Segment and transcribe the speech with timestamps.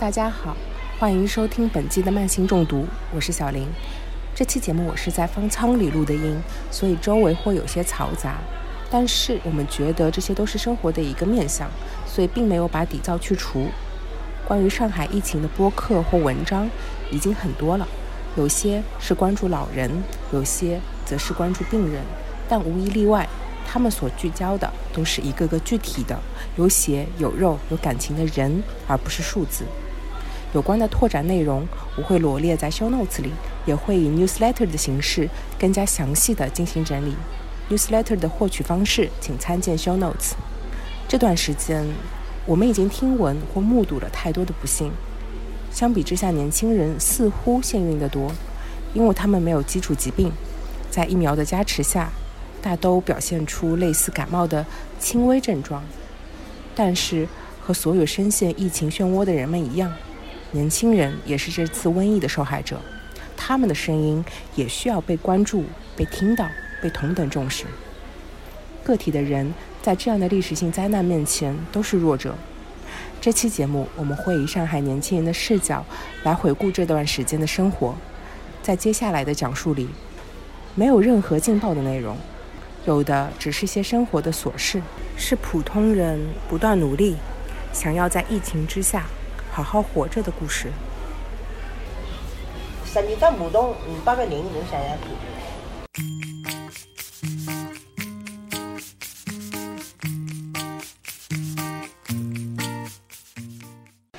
[0.00, 0.56] 大家好，
[0.98, 3.68] 欢迎收听本期的慢性中毒，我是小林。
[4.34, 8.38] 这期节目我是在方舱里录的音，所以周围会有些嘈杂。
[8.90, 11.68] 但是我们觉得这些都是生活的一个面相，
[12.06, 13.66] 所以并没有把底噪去除。
[14.48, 16.66] 关于上海疫情的播客或文章
[17.10, 17.86] 已经很多了，
[18.38, 19.90] 有些是关注老人，
[20.32, 22.02] 有些则是关注病人，
[22.48, 23.28] 但无一例外，
[23.66, 26.18] 他们所聚焦的都是一个个具体的、
[26.56, 29.66] 有血有肉有感情的人，而不是数字。
[30.52, 31.66] 有关的拓展内容
[31.96, 33.30] 我会罗列在 show notes 里，
[33.66, 37.14] 也会以 newsletter 的形式更加详细的进行整理。
[37.70, 40.32] newsletter 的获取方式，请参见 show notes。
[41.06, 41.86] 这段时间，
[42.46, 44.90] 我们已经听闻或目睹了太多的不幸。
[45.70, 48.32] 相比之下，年轻人似乎幸运得多，
[48.92, 50.32] 因为他们没有基础疾病，
[50.90, 52.10] 在疫苗的加持下，
[52.60, 54.66] 大都表现出类似感冒的
[54.98, 55.84] 轻微症状。
[56.74, 57.28] 但是，
[57.60, 59.92] 和所有深陷疫情漩涡的人们一样，
[60.52, 62.80] 年轻人也是这次瘟疫的受害者，
[63.36, 65.64] 他们的声音也需要被关注、
[65.96, 66.48] 被听到。
[66.82, 67.66] 被同等重视。
[68.82, 72.34] 个体的人在这样的历史性灾难面前都是弱者。
[73.20, 75.84] 这期节目我们会以上海年轻人的视角
[76.22, 77.94] 来回顾这段时间的生活。
[78.62, 79.90] 在接下来的讲述里，
[80.74, 82.16] 没有任何劲爆的内容，
[82.86, 84.80] 有的只是些生活的琐事，
[85.18, 87.16] 是普通人不断努力，
[87.74, 89.04] 想要在疫情之下
[89.52, 90.68] 好好活着的故事。
[92.84, 94.96] 十二只梧桐五百个人能想象。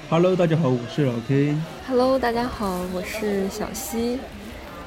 [0.09, 1.55] Hello，大家好，我是老 K。
[1.87, 4.19] Hello，大家好，我是小西。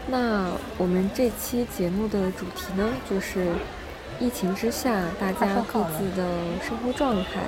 [0.07, 3.55] 那我们这期节目的主题呢，就是
[4.21, 6.29] 疫情之下大家各自的
[6.63, 7.41] 生活状态。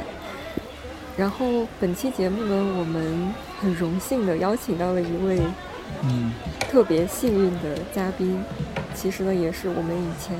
[1.17, 5.41] 然后本期节目呢，我们很荣幸的邀请到了一位
[6.03, 8.45] 嗯特别幸运的嘉宾，
[8.95, 10.37] 其实呢也是我们以前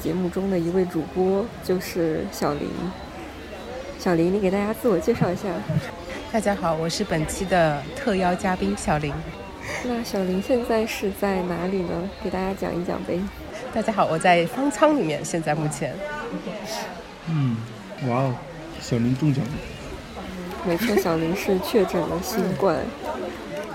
[0.00, 2.68] 节目中的一位主播，就是小林。
[4.00, 5.48] 小林，你给大家自我介绍一下。
[6.32, 9.12] 大家好，我是本期的特邀嘉宾小林。
[9.84, 12.10] 那小林现在是在哪里呢？
[12.24, 13.20] 给大家讲一讲呗。
[13.72, 15.94] 大家好，我在方舱里面，现在目前。
[17.28, 17.56] 嗯，
[18.08, 18.34] 哇哦，
[18.80, 19.50] 小林中奖了。
[20.66, 22.76] 没错，小林是确诊了新冠。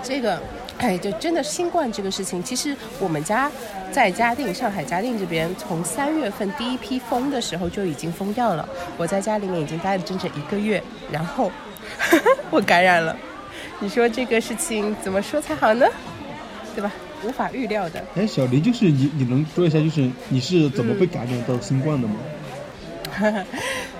[0.02, 0.40] 这个，
[0.78, 3.50] 哎，就真的新冠这个事情，其实我们家
[3.90, 8.68] 在嘉定，上海嘉定这边，从三月份第一批封的时候就已经封掉了。
[8.96, 11.50] 我在家里面已经待了整整一个月，然后。
[12.50, 13.16] 我感染了，
[13.78, 15.86] 你说这个事情怎么说才好呢？
[16.74, 16.92] 对吧？
[17.24, 18.04] 无法预料的。
[18.16, 22.16] 哎，小林，就是你，你能说一下，就是你是怎么被感染到新冠的吗？
[23.18, 23.46] 哎，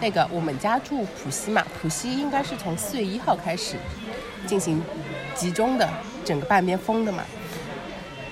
[0.00, 3.76] 那个我们家住浦西嘛，浦西应该是从四月一号开始
[4.46, 4.82] 进行
[5.34, 5.88] 集中的
[6.24, 7.22] 整个半边封的嘛。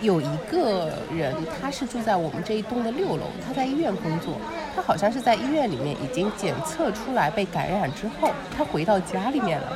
[0.01, 4.37] 有一个人，他是住在我们这一栋的六楼，他在医院工作。
[4.77, 9.73] 他好像是在医院里面已经检测出来被感染之后，他回到家里面了。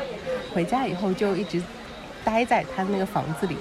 [0.52, 1.62] 回家以后就一直
[2.24, 3.56] 待在他那个房子里。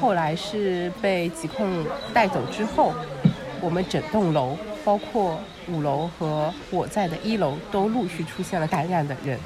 [0.00, 2.92] 后来是被疾控带走之后，
[3.60, 5.38] 我们整栋楼，包括
[5.72, 9.38] 五楼和我在的一楼，都陆续出现了感染的人，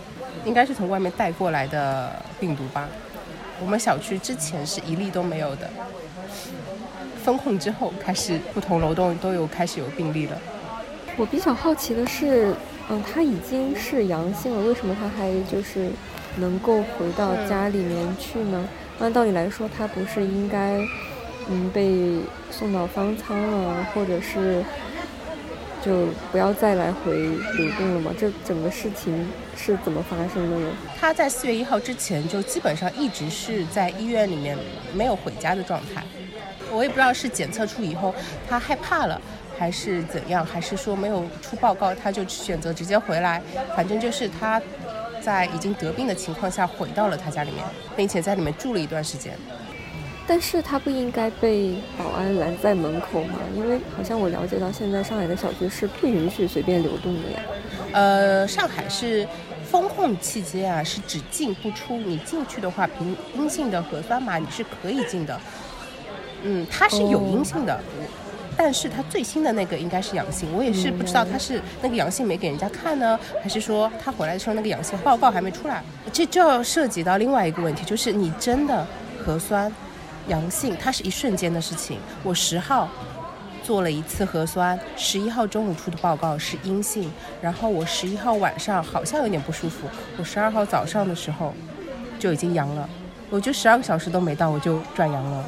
[0.45, 2.89] 应该是从外面带过来的病毒吧。
[3.61, 5.71] 我们小区之前是一例都没有的，
[7.23, 10.37] 封控之后开始不同楼栋都有开始有病例了。
[11.17, 12.53] 我比较好奇的是，
[12.89, 15.89] 嗯，他已经是阳性了，为什么他还就是
[16.37, 18.69] 能够回到家里面去呢？
[18.99, 20.81] 按道理来说，他不是应该
[21.49, 22.19] 嗯被
[22.51, 24.65] 送到方舱了，或者是
[25.85, 27.13] 就不要再来回
[27.57, 28.11] 流动了吗？
[28.19, 30.71] 这整个事情是怎么发生的呢？
[30.99, 34.57] 他在四月一号之前就基本上一直是在医院里面
[34.95, 36.03] 没有回家的状态，
[36.73, 38.15] 我也不知道是检测出以后
[38.49, 39.21] 他害怕了。
[39.57, 40.45] 还是怎样？
[40.45, 43.41] 还是说没有出报告，他就选择直接回来？
[43.77, 44.61] 反正就是他
[45.21, 47.65] 在已经得病的情况下回到了他家里面，
[47.95, 49.33] 并且在里面住了一段时间。
[50.27, 53.39] 但是他不应该被保安拦在门口吗？
[53.55, 57.41] 因为好像我了解到，现在上海的小区是不允许随便流动的呀。
[57.93, 59.27] 呃，上海是
[59.71, 61.97] 封控期间啊，是只进不出。
[61.99, 65.39] 你进去的话，凭阴性的核酸码你是可以进的。
[66.43, 67.79] 嗯，他是有阴性的。
[68.57, 75.83] 但是他最新的那个应该是阳性，我也是不知道他是那个阳性没给人家看呢，还是说他回来的时候那个阳性报告还没出来？
[76.13, 78.87] 这就要涉及到另外一个问题，就是你真的
[79.25, 79.71] 核酸
[80.29, 81.99] 阳性，它是一瞬间的事情。
[82.23, 82.89] 我十号
[83.63, 87.11] 做了一次核酸，十一号中午出的报告是阴性，
[87.41, 91.53] 然后我十一号晚上好像有点不舒服，我十二号早上的时候。
[92.17, 92.89] 就已经阳了，
[93.29, 95.45] 我就十二个小时都没到我就转阳了。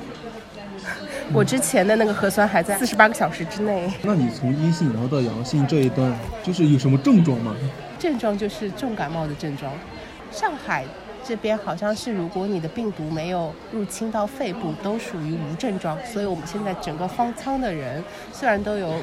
[1.33, 3.91] 我之前的那个核酸还在四十八个小时之内。
[4.03, 6.13] 那你从阴性然后到阳性这一段，
[6.43, 7.57] 就是有什么症状吗？
[7.99, 9.73] 症状就是重感冒的症状。
[10.31, 10.85] 上海
[11.27, 15.99] 这边好像是，如果你的病毒没有入侵到肺部，都属于无症状。
[16.05, 18.03] 所以我们现在整个方舱的人
[18.33, 18.95] 虽然都有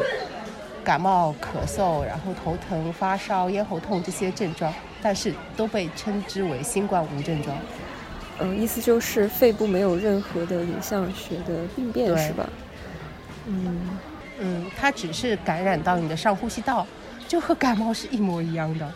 [0.84, 7.58] 感冒、咳嗽，然后头疼、发烧、咽喉痛这些症状，但是都被称之为新冠无症状。
[8.40, 12.50] 嗯，意思就是肺部没有任何的影像学的病变，是吧？
[13.46, 13.90] 嗯，
[14.40, 16.88] 嗯，它只是感染到你的上呼吸道，
[17.28, 18.90] 就和感冒是一模一样的。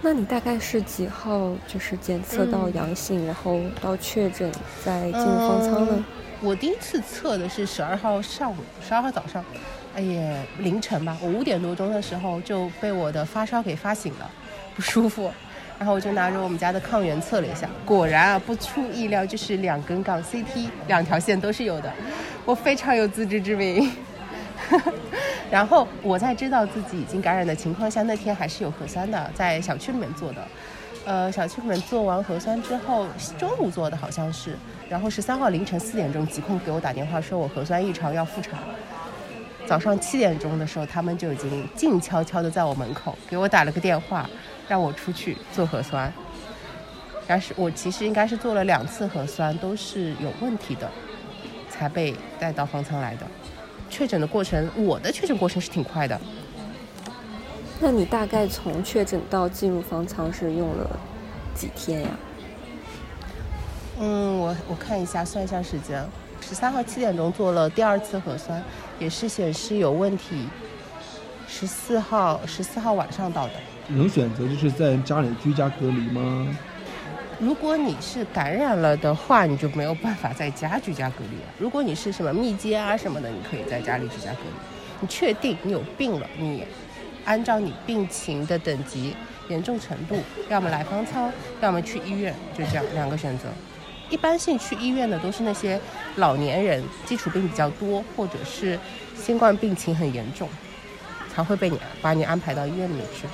[0.00, 4.50] 那你大概是几号就是检测到阳性，然后到确诊
[4.84, 6.04] 再进入方舱呢？
[6.40, 9.44] 我第一次测的是十二号上午，十二号早上，
[9.96, 14.30] 哎呀，凌晨吧，我五点多钟的时候就被我的发烧给发醒了，
[14.76, 15.32] 不舒服，
[15.80, 21.92] 然后我就拿着我们家的抗原测了一下，果然啊，不出意料就是两根杠 CT，两条线都是有的，
[22.44, 23.90] 我非常有自知之明。
[25.50, 30.46] 然后我在知道自己已经感染的情况下，那天还是有核酸的，在小区里面做的。
[31.04, 33.06] 呃，小区里面做完核酸之后，
[33.38, 34.58] 中午做的好像是，
[34.90, 38.58] 然后十三号凌晨四点钟，疾控给我打电话说我核酸异常要复查。
[39.66, 44.28] 早上七点钟的时候，他们就已经静悄悄的在我门口给我打了个电话，
[44.68, 46.12] 让我出去做核酸。
[47.26, 50.90] 但是我其实应该是做了两次核酸，都是有问题的，
[51.70, 53.26] 才被带到方舱来的。
[53.90, 56.20] 确诊的过程，我的确诊过程是挺快的，
[57.80, 60.98] 那你大概从确诊到进入方舱是用了
[61.54, 62.08] 几天呀？
[64.00, 66.04] 嗯，我我看一下，算一下时间。
[66.40, 68.62] 十三号七点钟做了第二次核酸，
[68.98, 70.46] 也是显示有问题。
[71.48, 73.52] 十四号十四号晚上到的。
[73.88, 76.46] 能选择就是在家里居家隔离吗？
[77.40, 81.44] 如果你是感染了的话，你就没有办法在家居家隔离了。
[81.56, 84.50] 如果你是什么密接啊什么的，你可以在家里居家隔离。
[85.00, 86.64] 你确定你有病了，你
[87.24, 89.14] 按照你病情的等级、
[89.48, 90.16] 严重程度，
[90.48, 93.44] 要么来方舱，要么去医院，就这样两个选择。
[94.10, 95.80] 一般性去医院的都是那些
[96.16, 98.76] 老年人，基础病比较多，或者是
[99.14, 100.48] 新冠病情很严重，
[101.32, 103.28] 才会被你把你安排到医院里面去。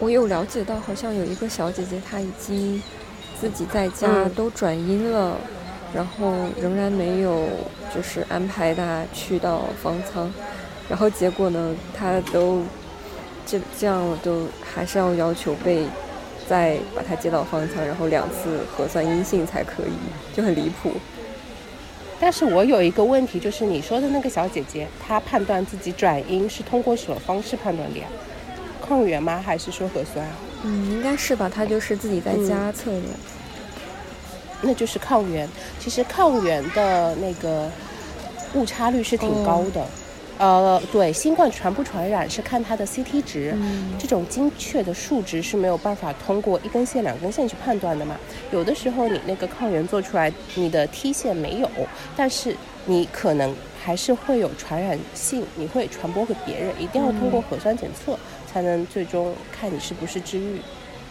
[0.00, 2.80] 我有了解到，好像有一个小姐姐，她已经
[3.40, 5.36] 自己在家嗯都转阴了，
[5.92, 7.48] 然后仍然没有
[7.92, 10.32] 就是安排她去到方舱，
[10.88, 12.62] 然后结果呢，她都
[13.44, 15.84] 这这样都还是要要求被
[16.48, 20.92] 再把她接到方舱，然后两次核酸阴性才可以，就很离谱。
[22.20, 28.06] 但是我有一个问题，就是你说的那个小姐姐，她判断自己转阴是通过什么方式判断的呀？
[28.88, 29.42] 抗原吗？
[29.44, 30.26] 还是说核酸？
[30.64, 33.02] 嗯，应该是吧，他就是自己在家测的。
[34.62, 35.46] 那就是抗原。
[35.78, 37.70] 其实抗原的那个
[38.54, 39.86] 误差率是挺高的。
[40.38, 43.56] 呃，对，新冠传不传染是看它的 CT 值，
[43.98, 48.16] 这种精确的数值是没有办法通过一根线、两根线去判断的嘛。
[48.52, 51.68] 有的时候你那个抗原做出来，你的 T 线没有，
[52.16, 52.56] 但是
[52.86, 53.52] 你可能
[53.82, 58.16] 还是会有传染性，你会传播给别人，一定要通过核酸检测
[58.58, 60.60] 才能最终看你是不是治愈。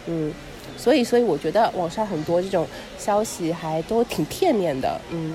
[0.06, 0.30] 嗯，
[0.76, 2.66] 所以所以我觉得网上很多这种
[2.98, 5.00] 消息还都挺片面的。
[5.10, 5.34] 嗯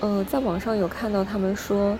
[0.00, 1.96] 呃，在网上有看到他们说，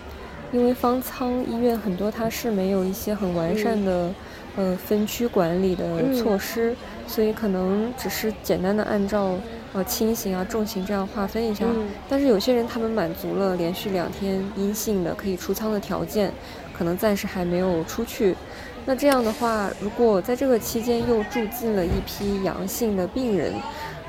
[0.51, 4.13] 因为方舱医院很多它是没有一些很完善的、
[4.57, 6.75] 呃分区管理的嗯措施，
[7.07, 9.35] 所以可能只是简单的按照
[9.71, 11.63] 呃轻型啊、重型这样划分一下。
[11.65, 16.29] 嗯但是有些人他们满足了连续两天阴性的可以出舱的条件，
[16.77, 18.35] 可能暂时还没有出去。
[18.85, 23.53] 那这样的话，如果在这个期间又住进了一批阳性的病人，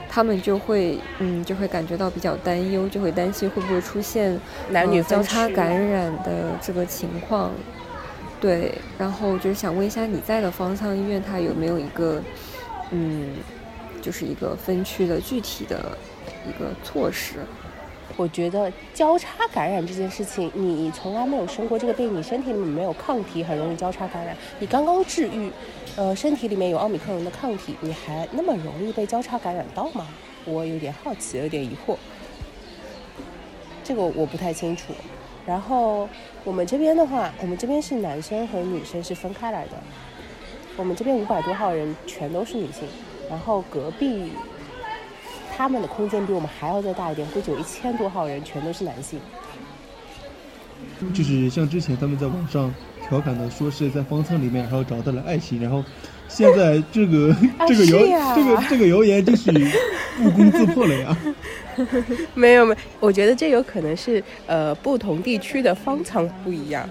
[0.09, 4.39] 他们就会嗯就会感觉到比较担忧，就会担心会不会出现
[4.71, 7.53] 男女呃交叉感染的这个情况。
[8.41, 12.21] 对，然后就是想问一下你在的方舱医院，它有没有一个
[12.91, 13.37] 嗯，
[14.03, 15.97] 就是一个分区的具体的
[16.47, 17.37] 一个措施？
[18.17, 24.37] 我觉得交叉感染这件事情，你从来没有生过这个病，你身体里面没有抗体，很容易交叉感染。
[24.61, 25.51] 你刚刚治愈，
[25.97, 30.07] 呃，身体里面有奥密克戎的抗体，你还那么容易被交叉感染到吗？
[30.45, 31.97] 我有点好奇，有点疑惑。
[33.83, 34.93] 这个我不太清楚。
[35.45, 36.09] 然后
[36.45, 39.73] 我们这边的话，我们这边是男生和女生是分开来的。
[40.77, 42.89] 我们这边五百多号人全都是女性，
[43.29, 44.33] 然后隔壁
[45.57, 49.21] 他们的空间比我们还要再大一点，估计有一千多号人全都是男性。
[51.13, 52.73] 就是像之前他们在网上
[53.09, 55.83] 调侃的，说是在方舱里面，然后找到了爱情，然后
[56.29, 59.53] 现在这个啊 这个谣这个这个谣言就是
[60.23, 61.17] 不攻自破了呀。
[62.35, 66.89] 没有没有，我觉得这有可能是呃不同地区的方舱不一样。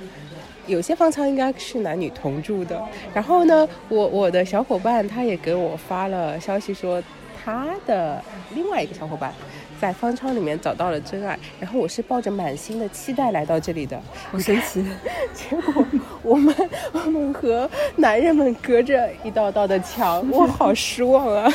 [0.66, 2.82] 有些方舱应该是男女同住的。
[3.14, 7.02] 然后呢，我我的小伙伴他也给我发了消息说，
[7.44, 8.24] 他的
[8.54, 9.34] 另外一个小伙伴
[9.82, 11.38] 在方舱里面找到了真爱。
[11.60, 14.86] 然后我是抱着满心的期待来到这里的，好神奇！
[15.34, 15.86] 结果
[16.22, 16.56] 我们
[16.94, 21.52] 我们和男人们隔着一道道的墙，我好失望啊，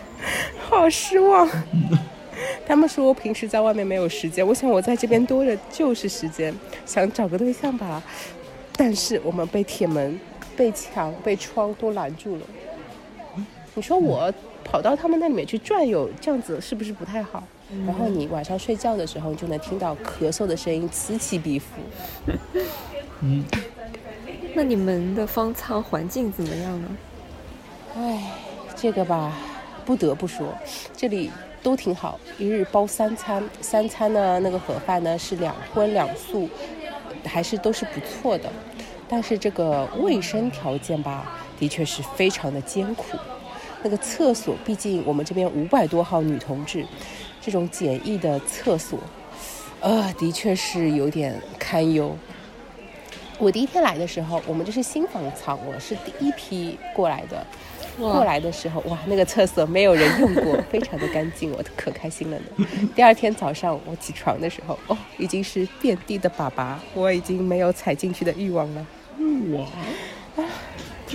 [0.68, 1.48] 好失望。
[2.66, 8.02] 他们说我平时在外面没有时间，我想我在这边多的就是时间，想找个对象吧。
[8.76, 10.18] 但是我们被铁门、
[10.56, 12.42] 被墙、被窗都拦住了。
[13.74, 17.42] 你说我跑到他们那里面去转悠，这样子是不是不太好？
[17.86, 21.66] 然后你晚上睡觉的时候，你就能听到咳嗽的声音此起彼伏。
[23.20, 23.42] 嗯，
[24.54, 26.88] 那你们的方舱环境怎么样呢？
[27.96, 28.32] 唉，
[28.76, 29.32] 这个吧，
[29.86, 30.54] 不得不说，
[30.94, 31.30] 这里
[31.62, 36.46] 都挺好，一日包三餐，三餐呢那个盒饭呢是两荤两素，
[37.24, 38.52] 还是都是不错的。
[39.08, 43.16] 但是这个卫生条件吧，的确是非常的艰苦。
[43.82, 46.86] 那个厕所，毕竟我们这边五百多号女同志，
[47.40, 48.98] 这种简易的厕所，
[49.80, 52.16] 呃，的确是有点堪忧。
[53.38, 57.44] 我第一天来的时候，我们这是新房仓，我是第一批过来的。
[57.98, 62.66] 过来的时候，哇，那个厕所没有人用过，非常的干净，我可开心了呢。
[62.96, 68.86] 第二天早上我起床的时候，哦，已经是遍地的粑粑，我已经没有踩进去的欲望了，
[70.36, 70.44] 哇，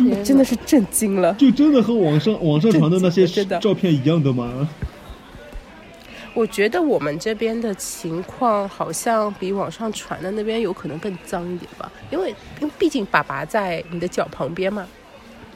[0.03, 1.33] 我真的是震惊了。
[1.33, 3.25] 就真的和网上 网上传的那些
[3.59, 4.67] 照片一样的吗？
[6.33, 12.29] 我觉得我们这边的情况好像比网上传的那边有可能更脏一点吧，因为
[12.61, 14.85] 因为毕竟粑粑在你的脚旁边嘛。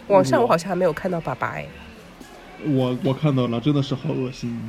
[0.07, 1.67] 网上我好像还没有看到粑粑哎。
[2.65, 4.59] 我我看到了，真的是好恶心。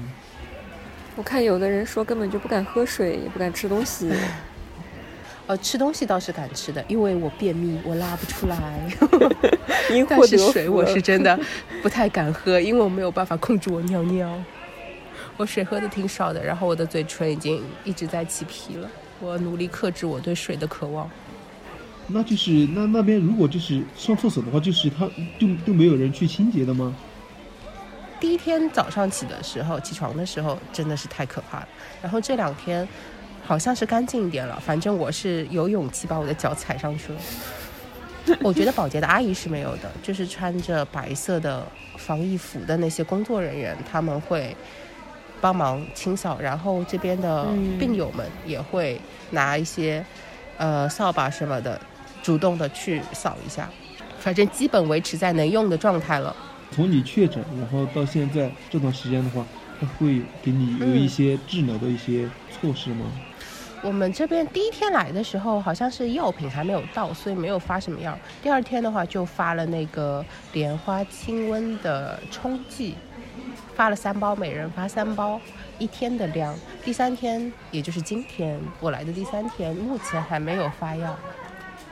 [1.17, 4.11] 我看有的人说根本就不敢喝水，也不敢吃东西。
[5.53, 8.57] 呃，吃东西倒是敢吃的，因为我便秘，我拉不出来。
[9.93, 11.39] 因但是水我是真的
[11.83, 14.43] 不太敢喝，因为我没有办法控制我尿尿。
[15.37, 18.89] 我水喝的挺少的，然后我的嘴唇已经一直在起皮了。
[19.21, 21.11] 我努力克制我对水的渴望。
[22.07, 25.07] 那就是那那边如果就是上厕所的话，就是他
[25.39, 26.97] 就就没有人去清洁的吗？
[28.19, 31.69] 第一天早上起的时候，起床的时候真的是太可怕了。
[32.01, 32.89] 然后这两天
[33.53, 37.19] 好像是干净一点了，反正我是有勇气把我的脚踩上去了。
[38.41, 41.63] 我觉得保洁的阿姨是没有的，就是穿着白色的
[41.99, 44.57] 防疫服的那些工作人员，他们会
[45.39, 47.47] 帮忙清扫，然后这边的
[47.79, 48.99] 病友们也会
[49.33, 50.03] 拿一些
[50.57, 51.79] 呃扫把什么的，
[52.23, 53.69] 主动的去扫一下，
[54.19, 56.35] 反正基本维持在能用的状态了。
[56.71, 59.45] 从你确诊，然后到现在这段时间的话，
[59.79, 63.13] 他会给你有一些治疗的一些措施吗？
[63.83, 68.17] 我们这边第一天来的时候，好像是药品还没有到，所以没有发什么药。
[68.41, 72.95] 第二天的话，就发了那个莲花清瘟的冲剂，
[73.75, 75.41] 发了三包，每人发三包，
[75.79, 76.55] 一天的量。
[76.85, 81.17] 第三天，也就是今天我来的第三天，目前还没有发药。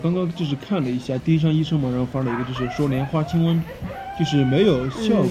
[0.01, 3.61] 刚刚就是看了一下，第一张医生嘛，然后发了一个，就是说莲花清瘟，
[4.17, 5.29] 就是没有效果。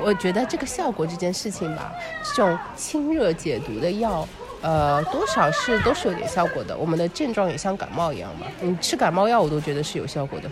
[0.00, 4.26] 我觉得这个效果这件事情吧，这种清热解毒的药，
[4.60, 6.76] 呃，多少是都是有点效果的。
[6.76, 10.50] 我们的症状也像感冒一样嘛，你吃感冒药我都觉得是有效果的。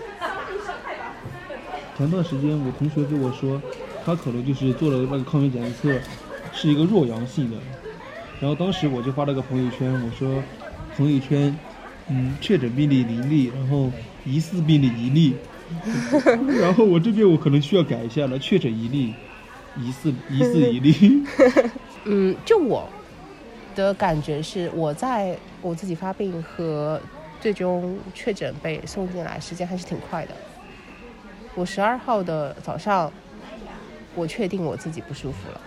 [1.96, 3.60] 前段时间我同学跟我说，
[4.04, 5.98] 他可能就是做了那个抗原检测，
[6.52, 7.56] 是一个弱阳性的。
[8.38, 10.42] 然后当时我就发了个朋友圈，我说
[10.96, 11.56] 朋友圈，
[12.08, 13.90] 嗯，确诊病例零例，然后
[14.24, 15.34] 疑似病例一例。
[16.60, 19.14] 然后我这边我可能需要改一下了，确诊一例，
[19.76, 21.24] 疑似疑似一例。
[22.04, 22.88] 嗯，就我
[23.76, 27.00] 的感觉是，我在我自己发病和
[27.40, 30.32] 最终确诊被送进来时间还是挺快的。
[31.54, 33.12] 我十二号的早上，
[34.14, 35.60] 我确定我自己不舒服了。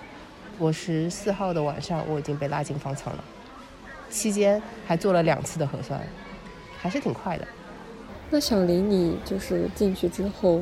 [0.57, 3.23] 我十四号的晚上，我已经被拉进方舱了，
[4.09, 6.01] 期间还做了两次的核酸，
[6.77, 7.47] 还是挺快的。
[8.31, 10.61] 那小林，你就是进去之后，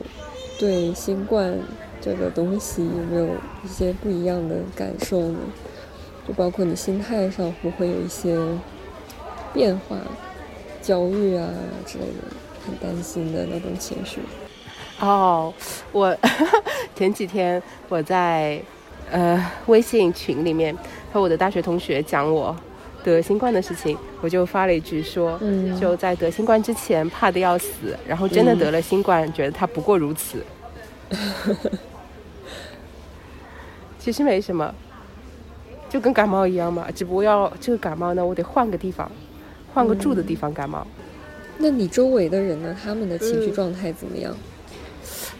[0.59, 1.57] 对新冠
[1.99, 5.39] 这个东西有没有一些不一样的感受呢？
[6.27, 8.37] 就包括你心态上会不会有一些
[9.53, 9.95] 变化、
[10.81, 11.47] 焦虑啊
[11.85, 12.23] 之类的，
[12.65, 14.19] 很担心的那种情绪？
[14.99, 15.53] 哦，
[15.91, 16.15] 我
[16.95, 18.59] 前几天我在
[19.11, 20.75] 呃微信群里面
[21.13, 22.55] 和我的大学同学讲我
[23.03, 30.43] 得新冠的事情，我就发了一句说，嗯就在得新冠之前怕的要死，然后真的得了新冠，觉得它不过如此。
[33.99, 34.73] 其实没什么，
[35.89, 39.09] 就跟感冒一样嘛，只不过要这个感冒呢，我得换个地方，
[39.73, 40.85] 换个住的地方感冒。
[41.57, 42.75] 那你周围的人呢？
[42.83, 44.35] 他们的情绪状态怎么样？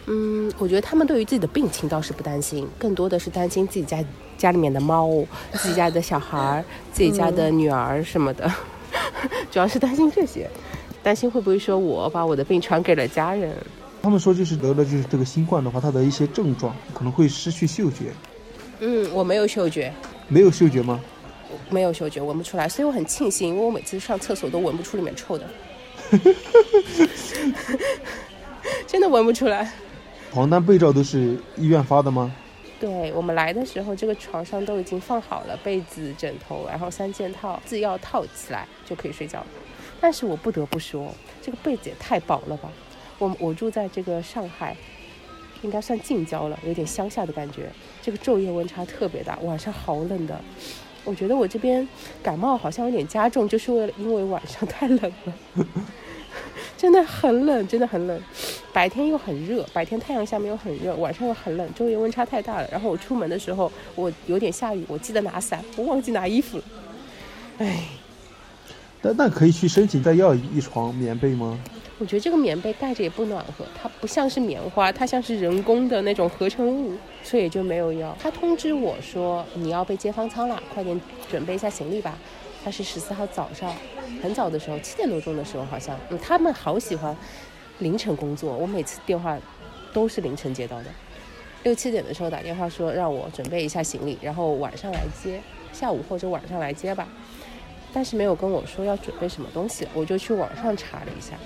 [0.06, 4.02] 嗯，我觉得他们对于自己的病情倒是不担心，更多的是担心自己家
[4.36, 5.08] 家里面的猫、
[5.52, 8.50] 自己家的小孩儿、自己家的女儿什么的，
[9.50, 10.48] 主要是担心这些，
[11.02, 13.54] 担心会不会说我把我的病传给了家人。
[14.02, 18.06] 他们说就是得了就是这个新冠的话，它的一些症状可能会失去嗅觉，
[18.80, 19.92] 嗯，我没有嗅觉，
[20.28, 21.00] 没有嗅觉吗？
[21.70, 25.48] 没有嗅觉，闻不出来，所以我很庆幸，因为我每次上厕所都闻不出里面臭的，
[28.86, 29.72] 真的闻不出来。
[30.30, 32.30] 床单被罩都是医院发的吗？
[32.78, 39.46] 对我们来的时候，这个床上都已经放好了被子、枕头，然后三件套，自己要套起来就可以睡觉了。
[40.00, 42.70] 但是我不得不说，这个被子也太薄了吧！
[43.18, 44.76] 我我住在这个上海，
[45.62, 47.70] 应该算近郊了，有点乡下的感觉。
[48.02, 50.40] 这个昼夜温差特别大，晚上好冷的。
[51.04, 51.86] 我觉得我这边
[52.22, 55.34] 感冒好像有点加重，就是为了因为晚上太冷了，
[56.76, 58.20] 真的很冷，真的很冷。
[58.72, 62.68] 白天又很热，白天太阳下面又很热，晚上又很冷，昼夜温差太大了。
[62.70, 66.64] 然后我出门的时候，我有点下雨，我记得拿伞，我忘记拿衣服了。
[67.58, 67.88] 唉，
[69.00, 71.58] 但那可以去申请再要一床棉被吗？
[71.98, 78.16] 我觉得这个棉被盖着也不暖和，它不像是棉花，它像是人工的那种合成物，所以就没有要。
[78.20, 82.16] 他通知我说你要被接方舱了，快点准备一下行李吧。
[82.64, 83.74] 他是十四号早上，
[84.22, 87.16] 很早的时候，七点多钟的时候好像，他们好喜欢
[87.78, 89.36] 凌晨工作，我每次电话
[89.92, 90.86] 都是凌晨接到的。
[91.64, 95.40] 六七点的时候打电话说让我准备一下行李，然后晚上来接，
[95.72, 97.08] 下午或者晚上来接吧。
[97.92, 101.36] 但是没有跟我说要准备什么东西，我就去网上查了一下，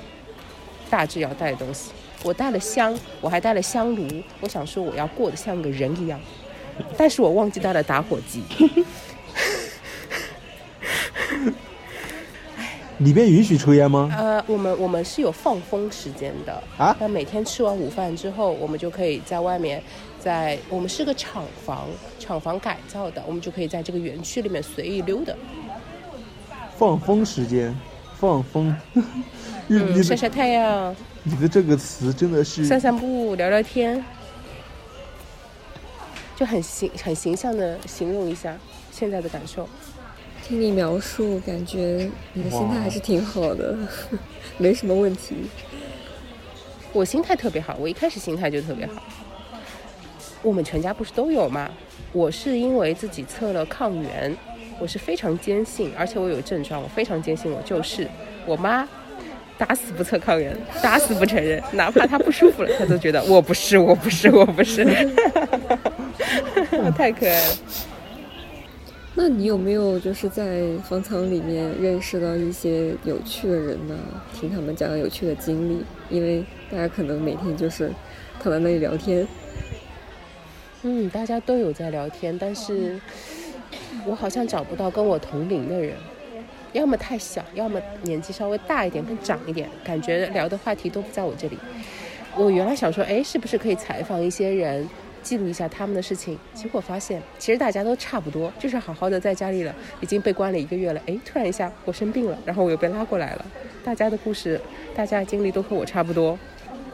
[0.92, 1.90] 大致要带的东西。
[2.22, 4.06] 我带了香，我还带了香炉，
[4.40, 6.20] 我想说我要过得像个人一样，
[6.98, 8.44] 但是我忘记带了打火机。
[12.98, 14.08] 里边允许抽烟吗？
[14.16, 19.82] 呃，我们我们是有放风时间的啊那每天吃完午饭之后，我们就可以在外面，
[20.20, 21.88] 在我们是个厂房，
[22.20, 25.34] 厂房改造的，我们就可以在这个园区里面随意溜达，
[26.78, 27.74] 放风时间，
[28.22, 28.72] 放风。
[29.66, 34.04] 你嗯，你的晒晒太阳，你的这个词真的是散散步，聊聊天，
[36.36, 38.56] 就很形很形象的形容一下
[38.92, 39.68] 现在的感受。
[40.44, 43.76] 听你描述，感觉你的心态还是挺好的，
[44.56, 45.34] 没什么问题。
[46.92, 49.02] 我心态特别好，我一开始心态就特别好。
[50.42, 51.68] 我们全家不是都有吗？
[52.12, 54.36] 我是因为自己测了抗原，
[54.82, 58.04] 我是非常坚信，而且我有症状，我非常坚信我就是。
[58.44, 58.88] 我妈
[59.56, 64.84] 打死不测抗原，打死不承认，哪怕她不舒服了，她都觉得我不是，我不是，我不是，
[66.98, 67.54] 太可爱了。
[69.14, 73.96] 那你有没有就是在方舱里面认识到一些有趣的人呢？
[74.34, 77.88] 听他们讲有趣的经历，因为大家可能每天就是
[78.42, 79.24] 躺在那里聊天。
[80.82, 82.98] 嗯，大家都有在聊天，但是
[84.06, 85.94] 我好像找不到跟我同龄的人，
[86.72, 91.58] 要么太小，要么年纪稍微大一点，更长一点，感觉聊的话题都不在我这里。
[92.36, 94.88] 我原来想说，哎，是不是可以采访一些人，
[95.22, 96.38] 记录一下他们的事情？
[96.54, 101.00] 结果发现，其实大家都差不多，就是好好的在家里了，已经被关了一个月了。
[101.06, 103.44] 哎，突然一下我生病了，然后我又被拉过来了。
[103.84, 104.60] 大家的故事，
[104.94, 106.38] 大家的经历都和我差不多。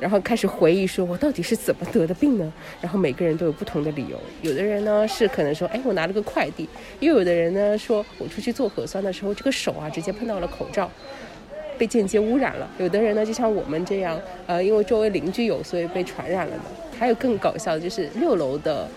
[0.01, 2.53] 然后开始回忆，说我到底是怎么得的病呢？
[2.81, 4.19] 然后每个人都有不同的理由。
[4.43, 6.67] 有的人呢是可能说，哎，我拿了个快递；
[7.01, 10.91] 又有的人呢说，我出去做核酸的时候，这个手啊直接碰到了口罩，
[11.77, 12.69] 被间接污染了。
[12.79, 16.63] 有的人呢就像我们这样，呃，因为周围邻居有，所以被传染了的。
[16.99, 18.89] 还有更搞笑的就是六楼的，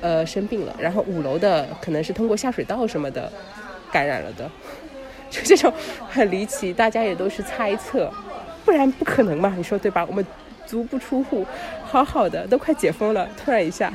[0.00, 3.30] 呃，生病了，然后五楼的可能是通过下水道什么的
[3.92, 4.50] 感染了的，
[5.30, 5.72] 就这种
[6.08, 8.10] 很离奇，大家也都是猜测，
[8.64, 10.04] 不然不可能嘛，你说对吧？
[10.06, 10.24] 我们
[10.70, 11.44] 足不出户，
[11.84, 13.92] 好好的都快解封了，突然一下，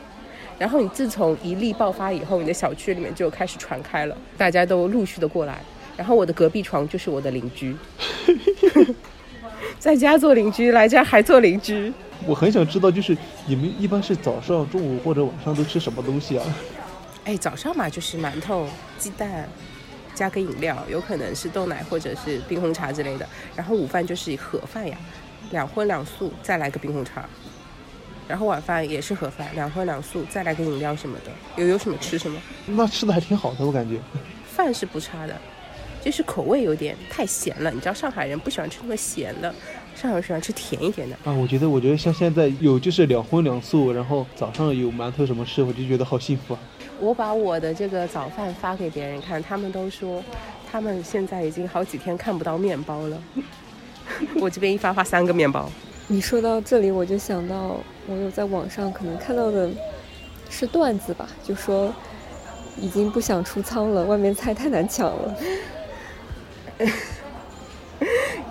[0.58, 5.60] 然后你自从一例爆发以后，你的小区里面就开始传开了，大家都陆续的过来，
[5.94, 7.76] 然后我的隔壁床就是我的邻居，
[9.78, 11.92] 在家做邻居，来家还做邻居。
[12.26, 16.44] 我很想知道，就是你们一般是早上、中午或者晚上都吃什么东西啊？
[17.24, 19.46] 哎，早上嘛就是馒头、鸡蛋，
[20.14, 23.28] 加个饮料，有可能是豆奶或者是冰红茶之类的。
[23.54, 24.96] 然后午饭就是盒饭呀，
[25.50, 27.28] 两荤两素，再来个冰红茶。
[28.28, 31.30] 然后晚饭也是盒饭，两荤两素，再来个饮料什么的。
[31.56, 32.40] 有有什么吃什么。
[32.66, 34.00] 那吃的还挺好的，我感觉。
[34.48, 35.36] 饭是不差的，
[36.02, 37.70] 就是口味有点太咸了。
[37.70, 39.54] 你知道上海人不喜欢吃那么咸的，
[39.94, 41.16] 上海人喜欢吃甜一点的。
[41.24, 46.60] 啊，我觉得，我觉得像现在有就是两荤两素，然后早上有馒头什么吃，我就觉得好幸福啊。
[46.98, 50.20] 我把我的这个早饭发给别人看，他们都说
[50.68, 53.22] 他们现在已经好几天看不到面包了。
[54.40, 55.70] 我这边一发发三个面包。
[56.08, 59.68] 你说到这里，我就想到我有在网上可能看到的
[60.48, 61.92] 是段子吧，就说
[62.80, 65.36] 已经不想出仓了，外面菜太难抢了。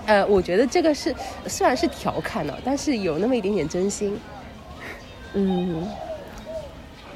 [0.06, 1.15] 呃，我觉得这个是
[1.48, 4.20] 虽然是调侃的，但是有那么一点点真心。
[5.34, 5.88] 嗯，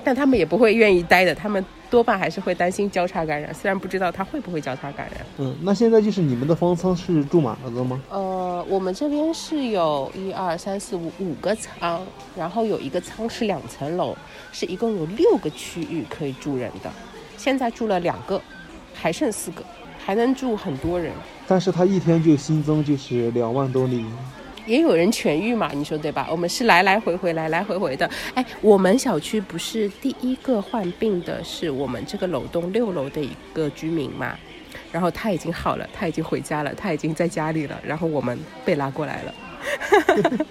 [0.04, 5.25] 但他们也不会愿意待的，他们多半还是会担心交叉感染，虽然不知道它会不会交叉感染。
[5.38, 7.99] 嗯，那现在就是你们的方舱是住满了的吗？
[8.10, 14.15] 呃，我们这边是有一二三四五五个舱，然后有一个舱是两层楼，
[14.52, 16.91] 是一共有六个区域可以住人的。
[17.38, 18.39] 现在住了两个，
[18.93, 19.63] 还剩四个，
[19.97, 21.12] 还能住很多人。
[21.47, 24.06] 但是他一天就新增就是两万多例。
[24.69, 26.27] 也有人痊愈嘛，你说对吧？
[26.29, 28.08] 我们是来来回回，来来回回的。
[28.36, 34.38] 哎，我们小区不是第一个患病的，是我们这个楼栋六楼的一个居民嘛？
[34.91, 37.82] 然后他已经好了，他已经回家了，他已经在家里了。
[37.84, 39.34] 然后我们被拉过来了。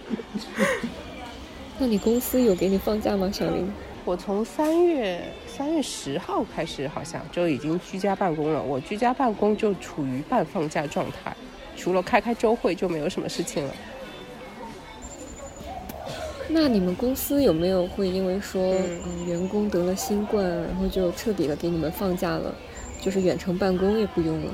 [1.78, 3.72] 那你公司有给你放假吗，小林？
[4.04, 8.60] 我从三月三月十号开始，好像就已经居家办公了。
[8.60, 11.32] 我居家办公就处于半放假状态，
[11.76, 13.72] 除了开开周会，就没有什么事情了。
[16.50, 22.54] 那你们公司有没有会因为说，嗯，员工得了新冠，然后就彻底的给你们放假了，
[23.02, 24.52] 就是远程办公也不用了？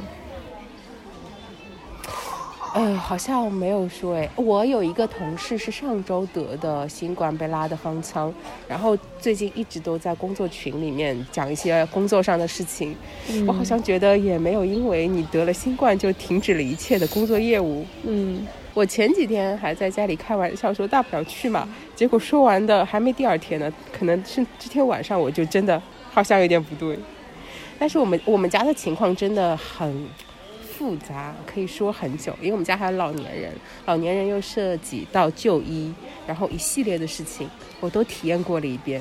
[2.75, 4.29] 哎，好像没有说哎。
[4.35, 8.35] 我有一个同事是上周得的新冠，被拉的方舱，
[8.67, 12.97] 然后最近一直都在工作群里面讲一些工作上的事情。
[13.47, 17.87] 我好像觉得也没有因为你得了新冠就停止了一切的工作业务。
[18.03, 18.45] 嗯。
[18.75, 26.99] 我前几天还在家里开玩笑说大不了去嘛，结果说完的还没第二天呢，可能是这天晚上我就真的好像有点不对。
[27.79, 30.09] 但是我们我们家的情况真的很
[30.61, 33.53] 复杂，可以说很久，因为我们家还有老年人，
[33.87, 35.95] 老年人又涉及到就医，
[36.27, 39.01] 然后一系列的事情我都体验过了一遍，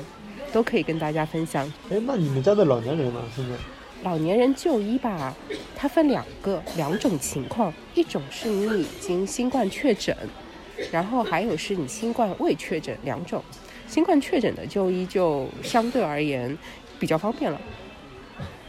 [0.52, 1.66] 都可以跟大家分享。
[1.90, 3.20] 哎，那你们家的老年人呢？
[3.34, 3.56] 现在？
[4.04, 5.34] 老年人就医吧，
[5.74, 10.14] 它分两个两种情况，一种是你已经新冠确诊，
[10.92, 13.42] 然后还有是你新冠未确诊两种。
[13.88, 16.56] 新冠确诊的就医就相对而言
[16.98, 17.58] 比较方便了，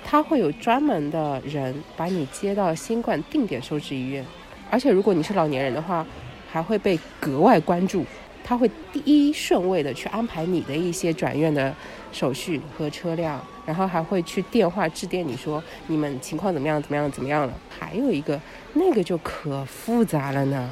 [0.05, 4.25] 他会有专门的人把你接到新冠定点收治医院，
[4.71, 6.05] 而且如果你是老年人的话，
[6.49, 8.05] 还会被格外关注，
[8.45, 11.75] 他会第一顺位的去安排你的一些转院的
[12.13, 13.43] 手续和车辆。
[13.65, 17.53] 然后还会去电话致电你说你们情况怎么样怎么样怎么样了？
[17.67, 18.39] 还有一个
[18.73, 20.69] 那个就可复杂了呢，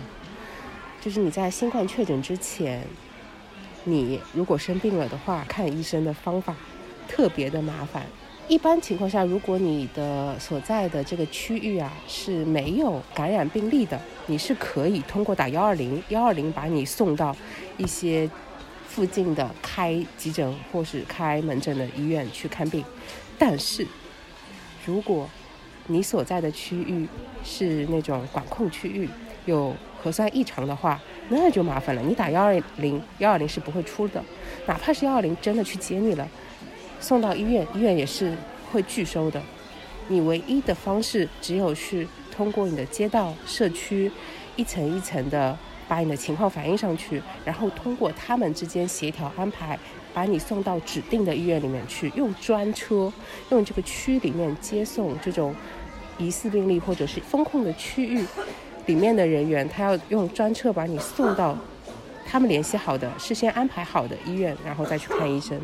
[1.01, 2.85] 就是你在新冠确诊之前，
[3.85, 6.55] 你如果生病了的话，看医生的方法
[7.07, 8.03] 特别的麻烦。
[8.47, 17.35] 一般情况下，如果你的所在的这个区域啊是没有感染病例的，你是可以通过打幺二零幺二零把你送到
[17.77, 18.29] 一些。
[18.85, 22.85] 附近的开急诊或是开门诊的医院去看病，
[23.39, 23.87] 但是，
[24.85, 25.27] 如果
[25.87, 27.07] 你所在的区域
[27.43, 29.09] 是那种管控区域，
[29.45, 32.03] 有核酸异常的话，那就麻烦了。
[32.03, 34.23] 你打幺二零，幺二零是不会出的，
[34.67, 36.29] 哪怕是幺二零真的去接你了，
[36.99, 38.37] 送到医院，医院也是
[38.71, 39.41] 会拒收的。
[40.07, 44.11] 你唯一的方式只有是通过你的街道、社区，
[44.55, 45.57] 一层一层的。
[45.93, 49.77] 把你的情况反映上去，然后通过他们之间协调安排，
[50.11, 53.13] 把你送到指定的医院里面去，用专车，
[53.51, 55.53] 用这个区里面接送这种
[56.17, 58.25] 疑似病例或者是封控的区域
[58.87, 61.55] 里面的人员，他要用专车把你送到
[62.25, 65.61] 他们联系好的、事先安排好的医院，然后再去看医生。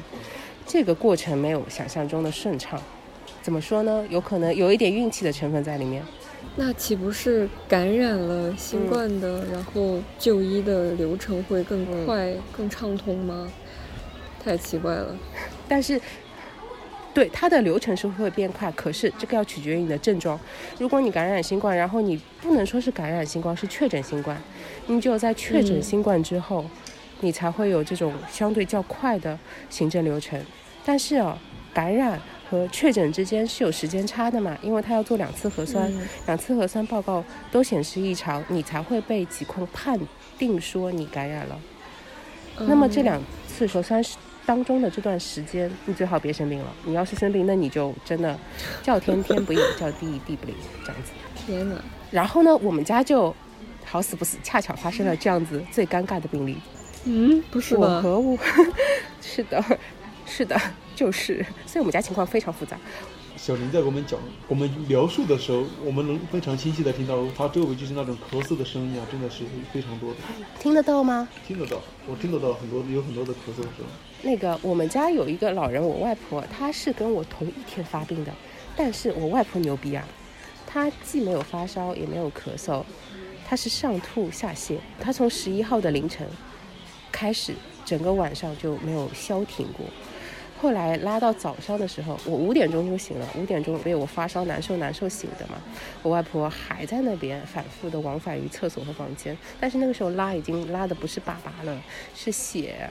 [0.67, 2.79] 这个过程没有想象中的顺畅，
[3.41, 4.05] 怎么说呢？
[4.11, 6.03] 有可能有一点运气的成分在里面。
[6.61, 13.49] 那岂不是感染了新冠的，然后就医的流程会更快、更畅通吗？
[14.43, 15.15] 太奇怪了。
[15.69, 15.99] 但是，
[17.13, 20.37] 对它的流程是会变快，可是这个要取决于你的症状。
[20.77, 24.37] 如果你感染新冠，然后你不能说是感染新冠，是确诊新冠，
[24.87, 26.65] 你只有在确诊新冠之后，
[27.21, 30.37] 你才会有这种相对较快的行政流程。
[30.83, 31.39] 但是啊，
[31.73, 32.19] 感染。
[32.49, 34.57] 和确诊之间是有时间差的嘛？
[34.61, 35.91] 因为他要做两次核酸，
[36.25, 39.99] 两次核酸报告都显示异常，你才会被疾控判
[40.37, 41.59] 定说你感染了。
[42.61, 44.03] 那么这两次核酸
[44.45, 46.73] 当中的这段时间，你最好别生病了。
[46.83, 48.37] 你要是生病，那你就真的
[48.81, 51.11] 叫天天不应，叫地地不灵，这样子。
[51.35, 51.75] 天哪！
[52.09, 53.33] 然后呢，我们家就
[53.85, 56.57] 好死不死，恰巧发生了这样子最尴尬的病例。
[57.05, 57.81] 嗯，不是吧？
[57.81, 58.37] 我和我，
[59.21, 59.63] 是的，
[60.25, 60.59] 是的，
[60.99, 62.77] 就是，所以我们家情况非常复杂。
[63.37, 70.17] 小林在给我们讲、我们描述的时候，我们能非常清晰的听到他周围就是那种咳嗽的声音啊，真的是非常多的，
[70.59, 71.29] 听得到吗？
[71.47, 73.85] 听得到，我听得到很多有很多的咳嗽声。
[74.21, 78.33] 那个我们家有一个老人，我外婆，她是跟我同一天发病的，
[78.75, 80.05] 但是我外婆牛逼啊，
[80.67, 82.83] 她既没有发烧，也没有咳嗽，
[83.47, 86.27] 她是上吐下泻，她从十一号的凌晨
[87.09, 87.53] 开始，
[87.85, 89.85] 整个晚上就没有消停过。
[90.61, 95.53] 后来拉到早上的时候，我五点钟就醒了，五点钟被我发烧难受难受醒的嘛。
[96.03, 101.81] 我外婆还在那边反复的往返于厕所和房间，但是那个时候拉已经拉的不是粑粑了，
[102.13, 102.89] 是血，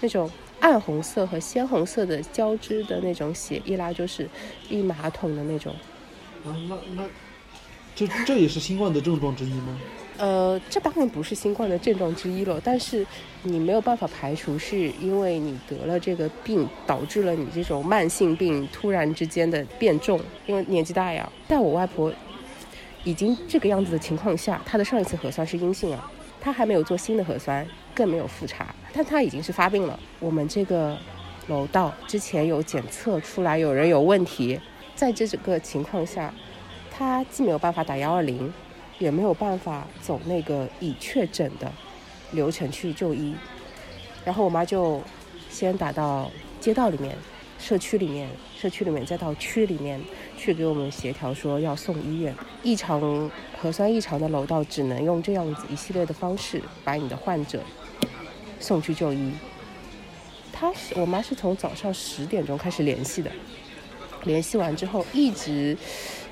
[0.00, 0.28] 那种
[0.58, 4.28] 暗红色和鲜红色的交织的那种血，一拉就是
[4.68, 5.72] 一马桶的那种。
[6.44, 7.04] 啊，那那，
[7.94, 9.78] 这这也是新冠的症状之一吗？
[10.18, 13.04] 呃，这当然不是新冠的症状之一了，但是
[13.42, 21.28] 你没有办法排除是因为你得了这个病，导致了你这种慢性病突然之间的变重，因为年纪大呀。
[21.48, 22.12] 但我外婆
[23.02, 26.08] 已经这个样子的情况下，她的上一次核酸是阴性啊，
[26.40, 29.98] 她还没有做新的核酸，更没有复查，但她已经是发病了。
[30.20, 30.96] 我们这个
[31.48, 34.60] 楼道之前有检测出来有人有问题，
[34.94, 36.32] 在这个情况下，
[36.90, 38.52] 她既没有办法打幺二零。
[39.02, 41.70] 也没有办法走那个已确诊的
[42.30, 43.34] 流程去就医，
[44.24, 45.02] 然后我妈就
[45.50, 47.16] 先打到街道里面、
[47.58, 50.00] 社区里面、社区里面再到区里面
[50.38, 52.32] 去给我们协调说要送医院。
[52.62, 53.28] 异常
[53.60, 57.60] 核酸异常的楼道只能用这样子一系列的方式把你的患者
[58.60, 59.32] 送去就医。
[60.52, 63.30] 她是我妈是从早上十点钟开始联系的，
[64.22, 65.76] 联系完之后一直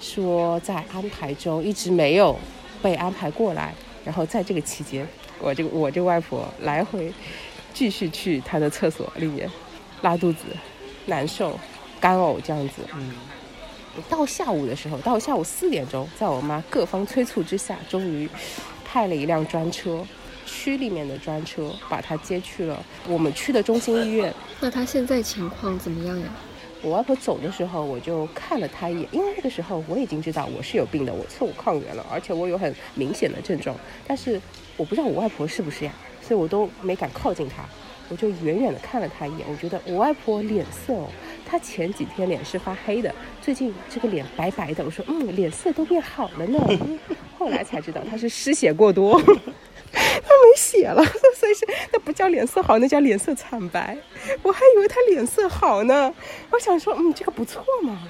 [0.00, 2.38] 说在安排中，一直没有。
[2.82, 5.06] 被安排过来，然后在这个期间，
[5.38, 7.12] 我这个我这外婆来回
[7.72, 9.50] 继续去她的厕所里面
[10.02, 10.44] 拉肚子、
[11.06, 11.58] 难受、
[12.00, 12.82] 干呕这样子。
[12.94, 13.12] 嗯，
[14.08, 18.28] 到下午的时候，到下午四点钟，在我妈各方催促之下，终于
[18.84, 20.04] 派了一辆专车，
[20.46, 24.34] 区里面的专车把她接去了我们区的中心医院。
[24.60, 26.26] 那她现在情况怎么样呀？
[26.82, 34.40] 我外婆走的时候，我就看了她一眼，因为那个时候我已经知道我是有病的，我测我抗原了，而且我有很明显的症状，但是
[34.76, 37.64] 我不知道我外婆是不是呀，所以我都没敢靠近她，
[38.08, 41.06] 我就远远的看了她一眼，我觉得我外婆脸色哦，
[41.46, 46.58] 她前几天脸是发黑的，最近这个脸白白的，我说嗯，脸色都变好了呢，
[47.38, 49.20] 后来才知道她是失血过多。
[49.92, 51.02] 他没血了，
[51.36, 53.96] 所以是那不叫脸色好，那叫脸色惨白。
[54.42, 56.14] 我还以为他脸色好呢，
[56.50, 58.08] 我想说，嗯，这个不错嘛。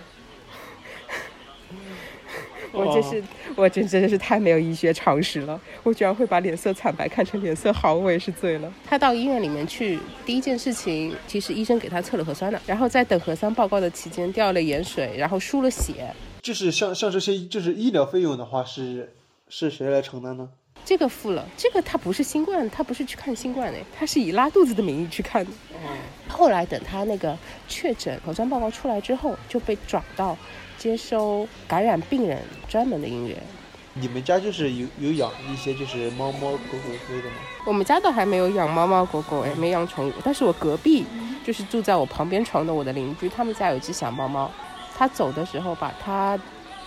[2.72, 3.22] 我真是，
[3.56, 5.60] 我真真的是太没有医学常识了。
[5.82, 8.72] 我居然会把脸色惨白看成脸色好，我也是醉了。
[8.86, 16.14] 他到医院里面去，第一件事情，其实医生给他测了核酸了，然后在等核酸报告的期间掉了盐水，然后输了血。
[16.42, 19.14] 就是像像这些就是医疗费用的话，是
[19.48, 20.50] 是谁来承担呢？
[20.84, 25.50] 这个付了，这个他不是新冠，他不是去看新冠的，他是以拉肚子的名义去看的。
[25.74, 25.88] 哦，
[26.28, 27.36] 后来等他那个
[27.68, 30.36] 确诊核酸报告出来之后，就被转到
[30.76, 33.36] 接收感染病人专门的医院。
[33.94, 37.36] 你们家就是有有养一些就是猫猫狗狗之类的吗？
[37.66, 40.12] 我们家倒还没有养猫猫狗狗，哎，没养宠物。
[40.24, 41.04] 但是我隔壁
[41.44, 44.50] 就是住在我旁边床的我的邻居，他们家有一只小猫猫，
[44.96, 46.36] 他走的时候把他。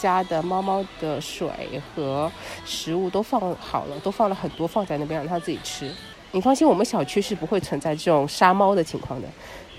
[0.03, 1.49] 家的猫猫的水
[1.95, 2.29] 和
[2.65, 5.89] 食物都放好了，都放了很多放在那边让它自己吃。
[6.31, 9.27] 你放心，我们小区是不会存在这种杀猫的情况的。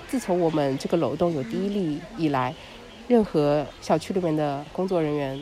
[0.08, 2.54] 自从我们这个楼栋有第一例以来，
[3.06, 5.38] 任何小区里面的工作人员、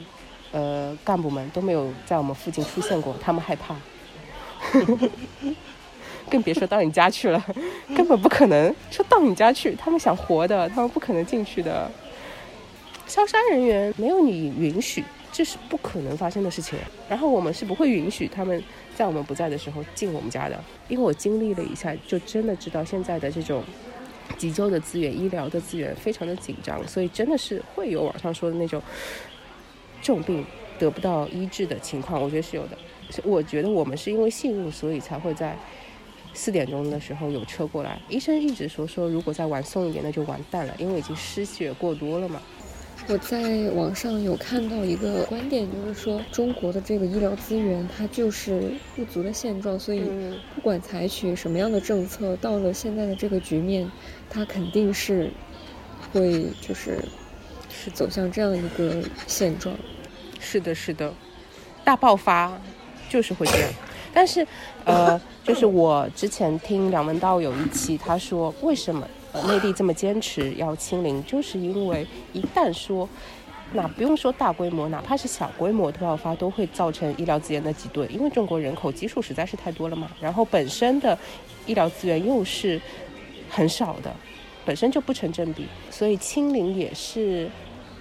[0.50, 3.76] 呃干部们都没有在我们附近出现过，他们害怕，
[6.28, 7.40] 更别说到你家去了，
[7.94, 11.88] 根本不可能说到你家去，他们想活的，他们不可能进去的。
[13.06, 16.78] 消杀人员没有你允许，这是不可能发生的事情。
[17.08, 18.62] 然后我们是不会允许他们
[18.94, 23.62] 在我们不在的时候进我们家的，因为我经历了一下，就真的知道现在的这种
[24.38, 28.80] 急救的资源、医疗的资源非常的紧张，所以真的是会有网上说的那种
[30.00, 30.44] 重病
[30.78, 32.78] 得不到医治的情况，我觉得是有的。
[33.24, 35.54] 我觉得我们是因为幸运，所以才会在
[36.32, 38.00] 四点钟的时候有车过来。
[38.08, 42.40] 医生一直说说，如果再晚送一点，那就完蛋了，因为已经失血过多了嘛。
[43.08, 50.02] 我在网上有看到一个观点，就是说中国的这个医疗资源它就是不足的现状，所以
[50.54, 53.90] 不管采取什么样的政策，到了现在的这个局面，
[54.30, 55.30] 它肯定是
[56.12, 57.00] 会就是
[57.68, 59.76] 是走向这样一个现状。
[60.40, 61.12] 是的，是的，
[61.84, 62.58] 大爆发
[63.08, 63.68] 就是会这样。
[64.14, 64.46] 但是，
[64.84, 73.08] 呃，就是我之前听梁文道有一期，他说为什么呃内地这么坚持要清零，就是因为一旦说，
[73.72, 81.18] 那不用说大规模，哪怕是小规模的爆发，都会造成医疗资源的挤兑，因为中国人口基数实在是太多了嘛，然后本身的
[81.66, 82.80] 医疗资源又是
[83.48, 84.14] 很少的，
[84.64, 87.50] 本身就不成正比，所以清零也是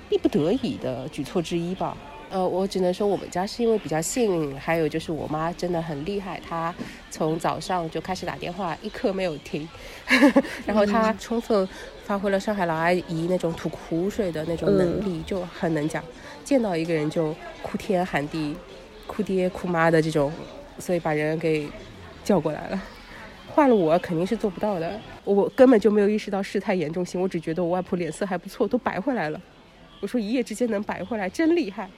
[0.09, 1.95] 逼不得已的举措之一吧。
[2.31, 6.73] 呃，我只能说我们家是因为比较幸运，还有就是我妈真的很厉害，她
[7.09, 9.67] 从早上就开始打电话，一刻没有停，
[10.65, 11.67] 然后她充分
[12.05, 16.01] 发挥了上海老阿姨那种吐苦水的那种能力，就很能讲，
[16.45, 18.55] 见到一个人就哭天喊地、
[19.05, 20.31] 哭爹哭妈的这种，
[20.79, 21.67] 所以把人给
[22.23, 22.81] 叫过来了。
[23.53, 29.41] 换了我肯定是做不到的，我根本就没有意识到事态严重性，我只觉得我外婆脸色还不错，都白回来了。
[29.99, 31.89] 我说一夜之间能白回来，真厉害。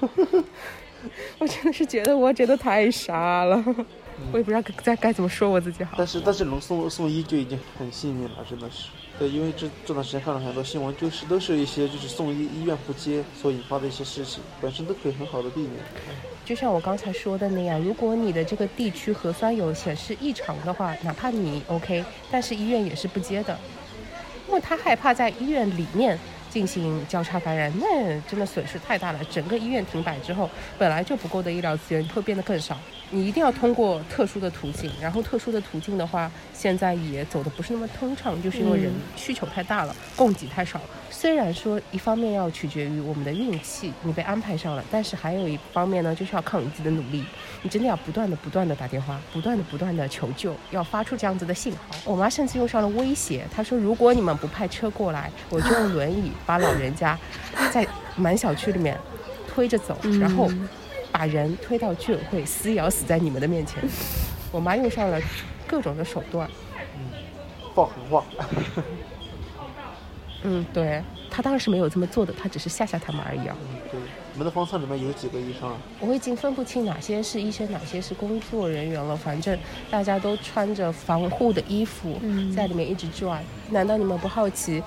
[1.38, 3.62] 我真的是觉得我真的太傻了，
[4.32, 5.94] 我也不知道该该怎么说我自己好。
[5.98, 8.88] 但是但是能送送医就已经很幸运了，真的是。
[9.18, 15.72] 对，因为这这段时间看了很多新闻，就是都是一些就是送医医院不接所引发的一些事情，本身都可以很好的避免。
[16.44, 23.56] 就像我刚才说的那样，如果你的这个地区核酸有显示异常的话，哪怕你 OK，但是医院也是不接的，
[24.48, 26.18] 因为他害怕在医院里面。
[26.54, 29.18] 进行交叉感染，那真的损失太大了。
[29.24, 32.78] 整个医院停摆之后，本来就不够的医疗资源会变得更少。
[33.14, 40.80] 你一定要通过特殊的途径，然后特殊的途径的话，现在也走的不是那么通畅，就是因为人需求太大了，供给太少。
[41.10, 47.24] 虽然说一方面要取决于我们的运气，你被安排上了，但是还有一方面呢，就是要靠你自己的努力。
[47.62, 51.94] 你真的要不断的、不断的打电话，不断的、不断的求救，要发出这样子的信号。
[52.04, 57.16] 我妈甚至用上了威胁，她说：“如果你们不派车过来，我就用轮椅把老人家
[57.72, 58.98] 在满小区里面
[59.46, 60.50] 推着走，然后。”
[61.14, 63.80] 把人推到居委会撕咬死在你们的面前，
[64.50, 65.20] 我妈用上了
[65.64, 66.50] 各种的手段，
[66.96, 67.12] 嗯，
[67.72, 68.24] 放狠话，
[70.42, 71.00] 嗯，对，
[71.30, 73.56] 她当然是没有这么做的，她只是吓吓他们而已啊。
[73.62, 74.00] 嗯，对，
[74.32, 75.76] 你们的方舱里面有几个医生啊？
[76.00, 79.16] 我已经分不清哪些是医生，哪些是工作人员了。
[79.16, 79.56] 反正
[79.88, 82.20] 大家都穿着防护的衣服，
[82.56, 83.40] 在里面一直转。
[83.70, 84.82] 难道你们不好奇，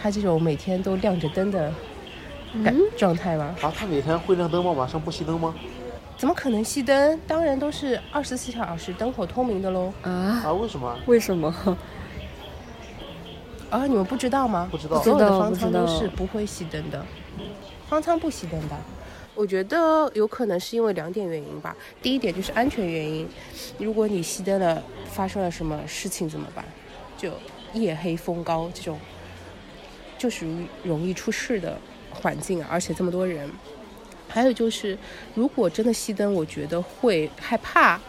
[0.00, 1.72] 他这种每天都亮着灯的？
[2.64, 3.54] 感状态吗？
[3.62, 4.70] 啊，他每天会亮灯吗？
[4.72, 5.54] 晚上不熄灯吗？
[6.18, 7.18] 怎么可能熄灯？
[7.26, 9.92] 当然都是二十四小时灯火通明的喽。
[10.02, 10.52] 啊啊？
[10.52, 10.98] 为什么？
[11.06, 11.78] 为什么？
[13.70, 14.68] 啊，你们不知道吗？
[14.70, 15.02] 不知道。
[15.02, 17.04] 所有的方舱都是不会熄灯的，
[17.88, 18.76] 方舱不熄灯的。
[19.34, 21.74] 我觉得有可能是因为两点原因吧。
[22.02, 23.26] 第一点就是安全原因，
[23.78, 26.62] 如果你熄灯了，发生了什么事情怎么办？
[27.16, 27.32] 就
[27.72, 28.98] 夜黑风高这种，
[30.18, 31.78] 就属于容易出事的。
[32.22, 33.50] 环境，而且这么多人，
[34.28, 34.96] 还有就是，
[35.34, 38.00] 如果真的熄灯，我觉得会害怕。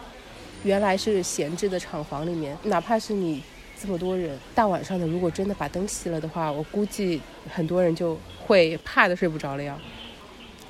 [0.64, 3.44] 原来是闲置的厂房里面，哪怕是你
[3.78, 7.20] 这么多人，大晚上的，如果真的把灯熄了的话，我估计
[7.54, 9.78] 很多人就会怕的睡不着了呀。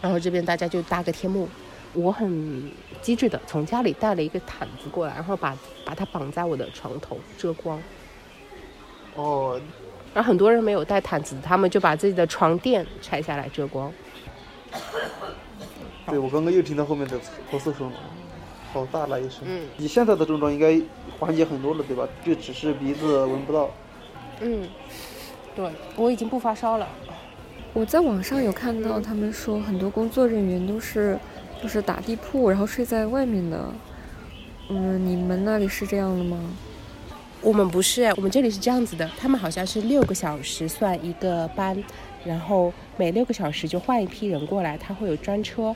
[0.02, 1.48] 然后这边大家就搭个天幕，
[1.94, 2.72] 我很
[3.04, 7.80] 机智的从家里带了一个毯子过来，然后把把它绑在我的床头遮光。
[9.14, 9.62] 哦。
[10.14, 13.92] 然后很多人没有带毯子，他们就把自己的床垫拆下来遮光。
[16.08, 17.18] 对，我刚刚又听到后面的
[17.52, 17.98] 咳嗽声了，
[18.72, 19.40] 好大了一声。
[19.46, 19.62] 嗯。
[19.78, 20.80] 你现在的症状应该
[21.20, 22.08] 缓解很多了，对吧？
[22.26, 23.70] 就只是鼻子闻不到。
[24.42, 24.68] 嗯，
[25.56, 26.88] 对，我已经不发烧了。
[27.72, 31.18] 我在网上有看到他们说，很多工作人员都是
[31.62, 33.66] 就是打地铺，然后睡在外面的。
[34.70, 36.38] 嗯，你们那里是这样的吗？
[37.44, 41.78] 我们不是，我们这里是这样子的，他们好像是六个小时算一个班，
[42.24, 45.76] 然后每六个小时就换一批人过来，他会有专车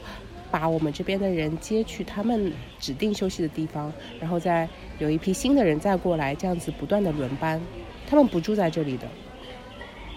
[0.50, 4.68] 把我们这边的人接去他们指定休息的地方，然后再
[5.00, 7.62] 有一批新的人再过来，这样子不断的轮班，
[8.10, 9.06] 他们不住在这里的。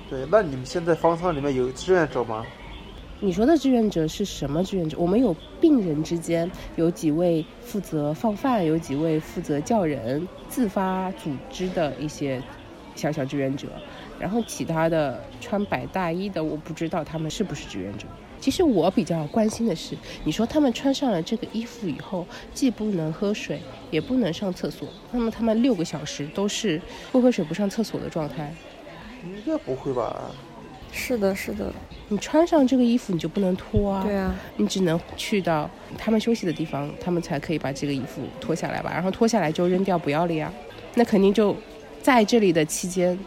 [0.09, 2.47] 对，那你们现在方舱里面有志愿者吗？
[3.23, 4.97] 你说的志愿者是什么志愿者？
[4.99, 12.43] 我们有病人之间有几位负责放饭，有几位负责叫人，自发组织的一些
[12.95, 13.69] 小小志愿者。
[14.19, 18.07] 然后其他的穿白大衣的，我不知道他们是不是志愿者。
[18.41, 19.95] 其实我比较关心的是，
[20.25, 23.61] 你说他们穿上了这个衣服以后，既不能喝水，
[23.91, 26.81] 也不能上厕所，那么他们六个小时都是
[27.13, 28.55] 不喝水不上厕所的状态？
[29.23, 30.31] 应该不会吧？
[30.93, 31.73] 是的，是的，
[32.09, 34.03] 你穿上这个衣服你就不能脱啊。
[34.05, 40.53] 对啊，你只能去到他们休息的地方，他们才可以把这个衣服脱下来吧，然后脱下来就扔掉不要了呀。
[40.95, 41.57] 那肯定就
[42.03, 43.19] 在这里的期间，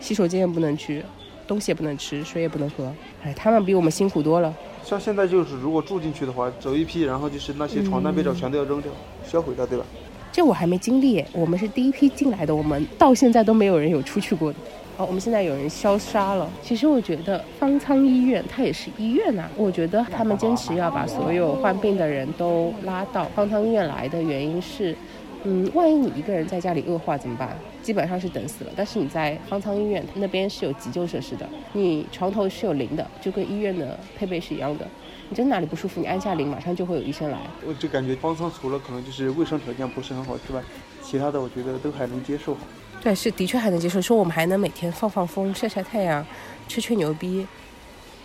[0.00, 1.04] 洗手间也不能去，
[1.46, 2.92] 东西也不能吃，水也不能喝。
[3.22, 4.54] 哎，他们比我们辛苦多了。
[4.82, 8.90] 像现在就是，如果住进去的话，走一批，然后就是那些床单被罩全都要扔掉、
[9.24, 9.84] 销毁掉，对吧？
[10.32, 14.58] 这我还没经历，我们是第一批进来的，我们到现在都没有人有出去过的。
[15.00, 16.46] 哦，我们现在有人消杀了。
[16.60, 24.94] 其实我觉得方舱医院它也是医院呐、我觉得他们坚持要把所有患病的人都拉到方舱医院来的原因是，
[25.44, 27.56] 嗯，万一你一个人在家里恶化怎么办？
[27.80, 28.70] 基本上是等死了。
[28.76, 34.86] 但是你在方舱医院那边是有急救设施的，你床头是有铃的，就跟医院的配备是一样的。
[35.30, 37.38] 你真哪里不舒服，你按下铃，马上就会有医生来。
[37.66, 40.60] 我就感觉方舱除了可能就是卫生条件不是很好之外，
[41.00, 42.54] 其他的我觉得都还能接受。
[43.00, 44.00] 对，是的确还能接受。
[44.00, 46.24] 说我们还能每天放放风、晒晒太阳、
[46.68, 47.46] 吹吹牛逼，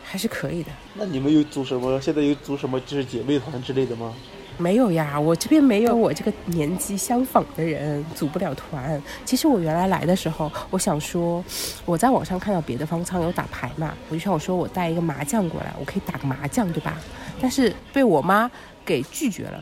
[0.04, 0.72] 还是可以的。
[0.94, 2.00] 那你们有组什么？
[2.02, 4.14] 现在有组什么就是姐妹团之类的吗？
[4.58, 9.02] 没有呀，我这边没有我这个年纪相仿的人，组不了团。
[9.26, 11.44] 其实我原来来的时候，我想说，
[11.86, 16.98] 我在网上看到别的方舱有打牌嘛，我就想我说我带一个麻将过来，我可以打个麻将，对吧？
[17.42, 18.50] 但是被我妈
[18.86, 19.62] 给拒绝了。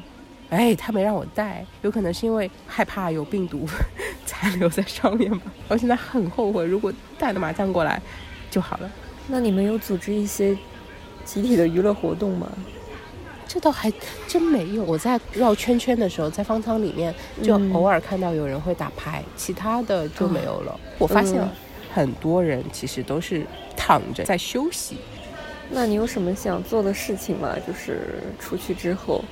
[0.53, 3.67] 哎，他没让我带，有可能是因为害怕有病毒
[4.23, 5.51] 残留在上面吧。
[5.67, 7.99] 我现在很后悔，如果带了麻将过来
[8.51, 8.91] 就好了。
[9.27, 10.55] 那你们有组织一些
[11.25, 12.47] 集体的娱乐活动吗？
[13.47, 13.91] 这倒还
[14.27, 14.83] 真没有。
[14.83, 20.79] 我在绕圈圈的时候，在方舱里面就偶尔看到有人会打牌，其他的就没有了。
[20.99, 21.51] 我发现了
[21.91, 23.45] 很多人其实都是
[23.75, 24.97] 躺着在休息。
[25.69, 27.55] 那你有什么想做的事情吗？
[27.65, 29.23] 就是出去之后，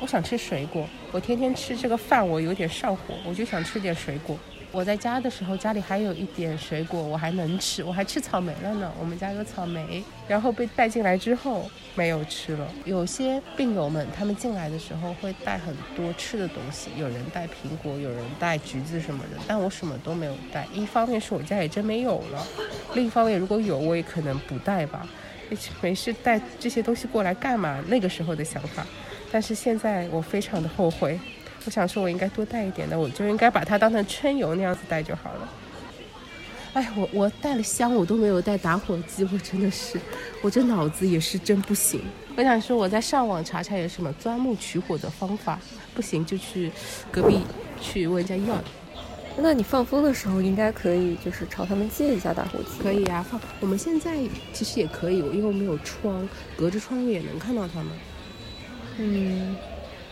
[0.00, 0.86] 我想吃水果。
[1.12, 4.36] 我天天吃这个饭，我有点上火，我就想吃点水果。
[4.72, 8.90] 我在家的时候，家里还有一点水果，我还能吃，我还吃草莓了呢。
[9.00, 12.66] 我们家有草莓，然后被带进来之后没有吃了。
[12.84, 20.64] 有些病友们他们进来的时候会带很多吃的东西，有人带苹果，有人带橘子什么的，但我什么都没有带。
[20.72, 22.46] 一方面是我家也真没有了，
[22.94, 25.06] 另一方面如果有我也可能不带吧。
[25.82, 27.82] 没事带这些东西过来干嘛？
[27.88, 28.86] 那个时候的想法，
[29.30, 31.18] 但是现在我非常的后悔。
[31.66, 35.48] 我想说，我应该多带一点的，我就应该把它当成春游那样子带就好了。
[36.72, 40.00] 哎，我我带了香，我都没有带打火机，我真的是，
[40.40, 42.00] 我这脑子也是真不行。
[42.36, 45.60] 我想说，我在上网查查有什么钻木取火的方法，
[45.94, 46.72] 不行就去
[47.10, 47.40] 隔壁
[47.80, 48.58] 去问人家要。
[49.36, 52.80] 那你放风的时候应该可以，就是朝他们借一下打火机。
[52.82, 53.38] 可以啊，放。
[53.60, 54.16] 我们现在
[54.52, 56.26] 其实也可以，因为我们有窗，
[56.56, 57.88] 隔着窗户也能看到他们。
[58.98, 59.56] 嗯。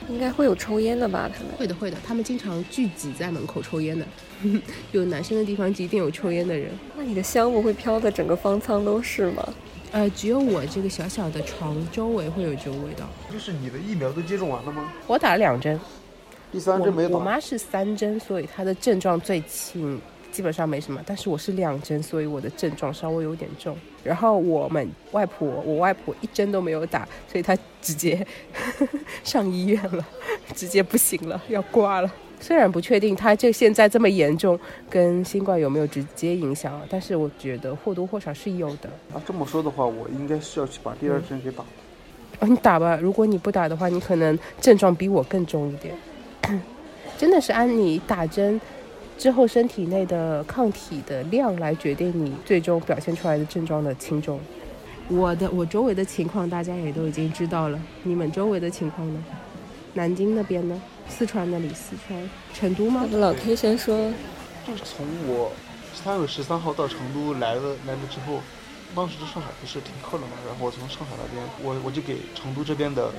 [0.08, 1.28] 应该会有抽烟的吧？
[1.36, 1.96] 他们会的，会的。
[2.06, 4.06] 他们经常聚集在门口抽烟的，
[4.92, 6.70] 有男生的地方就一定有抽烟的人。
[6.96, 9.46] 那你的香不会飘的整个方舱都是吗？
[9.92, 13.06] 呃，只有我这个小小的床周围会有这种味道。
[13.30, 14.90] 就是你的疫苗都接种完了吗？
[15.06, 15.78] 我打了两针，
[16.50, 17.14] 第三针没打。
[17.14, 20.00] 我妈是三针，所以她的症状最轻。
[20.30, 23.76] 基本上没什么，但是我是两针，所以我的症状稍微有点重。
[24.04, 28.24] 然后我们外婆，我外婆一针都没有打，所以她直接
[29.24, 30.06] 上医院了，
[30.54, 32.10] 直接不行了，要挂了。
[32.40, 34.58] 虽然不确定她这现在这么严重，
[34.88, 38.88] 跟新冠有没有直接影响，但是我觉得或多或少是有的。
[39.12, 41.64] 啊，这么说的话，我应该是要去把第二针给打。
[42.40, 45.94] 哦，你打吧，如果你不打的话，你可能症状比我更重一点。
[47.18, 48.60] 真的是按你打针。
[49.18, 54.38] 之后身体内的抗体的量来决定你最终表现出来的症状的轻重。
[55.08, 59.24] 我的我周围的情况大家也都已经知道了，你们周围的情况呢？
[59.94, 60.80] 南京那边呢？
[61.08, 61.68] 四川那里？
[61.70, 63.04] 四川成都吗？
[63.10, 64.12] 老 K 先说，
[64.64, 65.50] 就是从我
[65.92, 68.40] 三月十三号到成都来了来了之后，
[68.94, 73.10] 当时上海不是停课了嘛，然后我从上海那边，我我就给成都这边的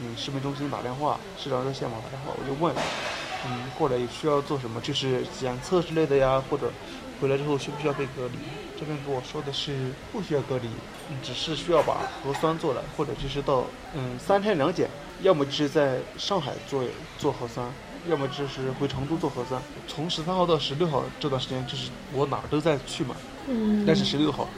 [0.00, 2.74] 嗯市民中心打电话，市长热线嘛打电话，我就问。
[3.48, 4.80] 嗯，过来需要做什么？
[4.80, 6.72] 就是检测之类的呀，或者
[7.20, 8.38] 回来之后需不需要被隔离？
[8.78, 10.68] 这边给我说的是不需要隔离，
[11.22, 14.88] 只是需要把核酸做了，或者就是到嗯三天两检，
[15.22, 16.82] 要么就是在上海做
[17.18, 17.70] 做核酸，
[18.08, 19.62] 要么就是回成都做核酸。
[19.86, 23.14] 从十三号到十六号这段时间，就是我哪儿都在去嘛。
[23.46, 23.84] 嗯。
[23.86, 24.48] 但是十六号，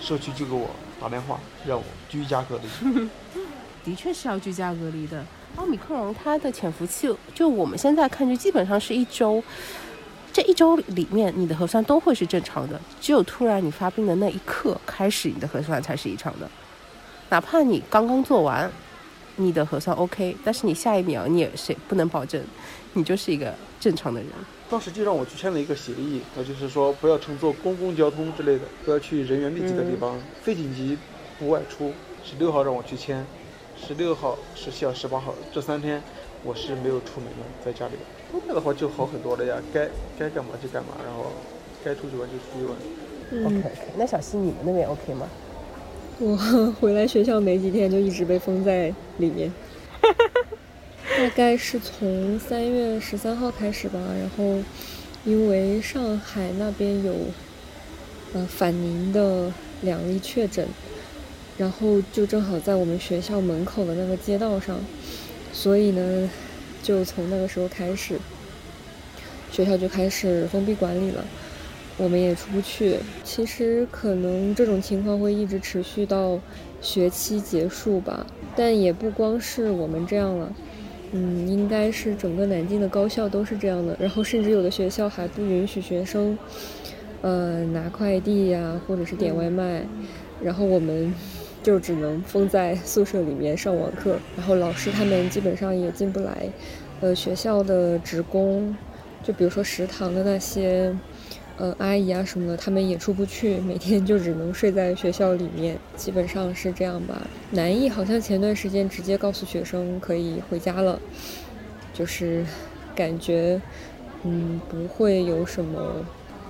[0.00, 0.70] 社区就给我
[1.00, 3.08] 打电话让我居家隔离。
[3.86, 5.24] 的确是要居家隔离的。
[5.54, 9.40] 奥米克戎它的潜伏期，就我们现在看，就基本上是一周。
[10.32, 16.50] 这一周里面，你的核酸都会是正常的，只有突然你发病的那一刻开始，你的核酸才是异常的。
[17.30, 18.70] 哪怕你刚刚做完，
[19.36, 22.42] 你的核酸 OK，但是你下一秒你也谁不能保证
[22.94, 24.28] 你就是一个正常的人。
[24.68, 30.98] 当时就让我去签了一个协议，那就是说不要乘坐公共交通之类的，不要去人员密集的地方，非紧急
[31.38, 31.92] 不外出。
[32.24, 33.24] 十六号让我去签，
[33.76, 36.02] 十六号、十七号、十八号这三天
[36.42, 37.94] 我是没有出门的，在家里。
[38.32, 41.26] 后面的话就好很多了呀，该该干嘛就干嘛，然后
[41.84, 43.46] 该出去玩就出去玩。
[43.46, 45.28] OK OK，那小溪你们那边 OK 吗？
[46.18, 46.36] 我
[46.80, 49.52] 回来学校没几天就一直被封在里面，
[51.18, 54.00] 大概是从三月十三号开始吧。
[54.18, 54.62] 然后
[55.24, 57.12] 因为上海那边有
[58.32, 59.52] 呃反宁的
[59.82, 60.66] 两例确诊，
[61.58, 64.78] 然后就正好在我们学校门口的那个街道上，
[65.52, 66.30] 所以呢，
[66.82, 68.18] 就从那个时候开始，
[69.50, 71.24] 学校就开始封闭管理了。
[71.98, 72.98] 我们也出不去。
[73.24, 76.38] 其实可能这种情况会一直持续到
[76.82, 80.52] 学期结束吧，但也不光是我们这样了，
[81.12, 83.96] 嗯，应该是整个南京的高校都是这样的。
[83.98, 86.36] 然后甚至有的学校还不允许学生，
[87.22, 89.82] 呃，拿快递呀，或者是点外卖，
[90.42, 91.14] 然后我们
[91.66, 94.16] 就只能封在宿舍里面上网课。
[94.36, 96.48] 然后老师他们基本上也进不来，
[97.00, 98.76] 呃，学校的职工，
[99.24, 100.94] 就比如说食堂的那些。
[101.58, 107.26] 呃，阿姨啊什么的，他们也出不去，每天就只能睡在学校里面，基本上是这样吧。
[107.52, 111.00] 南艺好像前段时间直接告诉学生可以回家了，
[111.94, 112.44] 就是
[112.94, 113.58] 感觉
[114.22, 116.04] 嗯不会有什么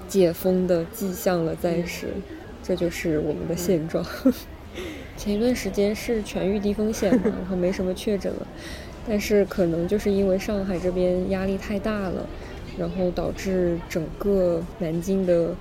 [0.08, 2.08] 解封的迹象了，暂时，
[2.60, 4.04] 这就是我们的现状。
[5.16, 8.46] 前一段时间是全域低风险嘛，然后没什么确诊了，
[9.08, 12.26] 但是可能就是因为上海这边压力太大了。
[12.78, 15.54] 然后导致整个南京的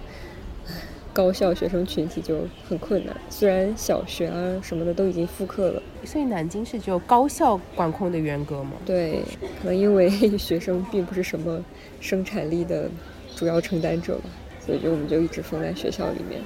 [1.14, 3.16] 高校学生群体就很困难。
[3.30, 8.74] 虽然小学啊什么的都已经复课了，所以南京是只有高校管控的严格吗？
[8.86, 9.22] 对，
[9.62, 11.64] 可能因为 学生并不是什么
[12.02, 12.90] 生产力的
[13.34, 14.24] 主要承担者吧，
[14.60, 16.42] 所以就我们就一直封在学校里面。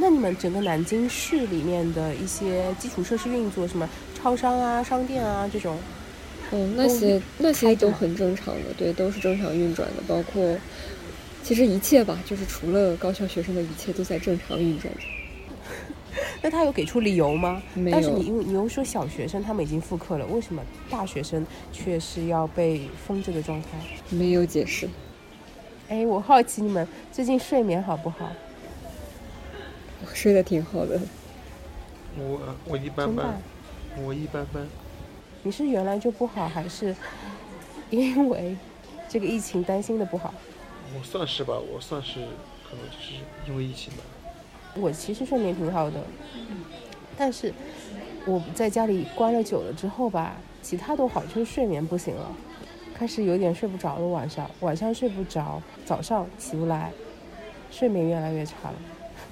[0.00, 5.78] 那你们整个南京市里面的一些基础设施运作，什么超商啊、商店啊这种？
[6.52, 10.56] 嗯，那些那些都很正常的，对，都是正常运转的，包括
[11.42, 15.00] 其实一切吧，就是除了高校学生的一切都在正常运转着。
[16.40, 17.60] 那他有给出理由吗？
[17.74, 17.96] 没有。
[17.96, 23.68] 但是你因为你又说小学生他们已经复课了，为什么大学生却是要被封这个状态？
[24.10, 24.88] 没有解释。
[25.88, 28.30] 哎，我好奇你们最近睡眠好不好？
[30.02, 31.00] 我 睡得挺好的。
[32.18, 33.40] 我我一般般，
[34.04, 34.66] 我一般般。
[35.42, 36.94] 你是原来就不好，还是
[37.90, 38.56] 因为
[39.08, 40.32] 这个疫情担心的不好？
[40.98, 42.14] 我算是吧，我算是
[42.68, 43.14] 可能就是
[43.46, 44.00] 因为疫情吧。
[44.74, 46.00] 我其实睡眠挺好的，
[47.16, 47.52] 但是
[48.26, 52.30] 我在家里关了久了之后吧，其他都好，就是睡眠不行了，
[52.94, 54.06] 开始有点睡不着了。
[54.06, 56.92] 晚上晚上睡不着，早上起不来，
[57.70, 58.74] 睡眠越来越差了。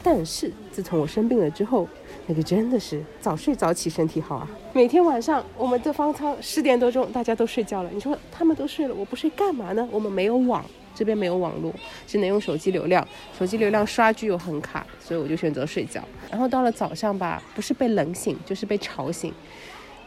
[0.06, 1.88] 但是自从我生病了之后，
[2.26, 4.46] 那个真的是早睡早起身体好啊！
[4.74, 9.88] 每天晚上我们的方舱十点多钟大家都睡觉了，你说他们都睡了，我不睡干嘛呢？
[9.90, 10.62] 我们没有网，
[10.94, 11.74] 这边没有网络，
[12.06, 13.06] 只能用手机流量，
[13.38, 16.04] 手机流量刷剧又很卡，所以我就选择睡觉。
[16.30, 19.32] 然后到了早上吧，不是被冷醒就是被吵醒，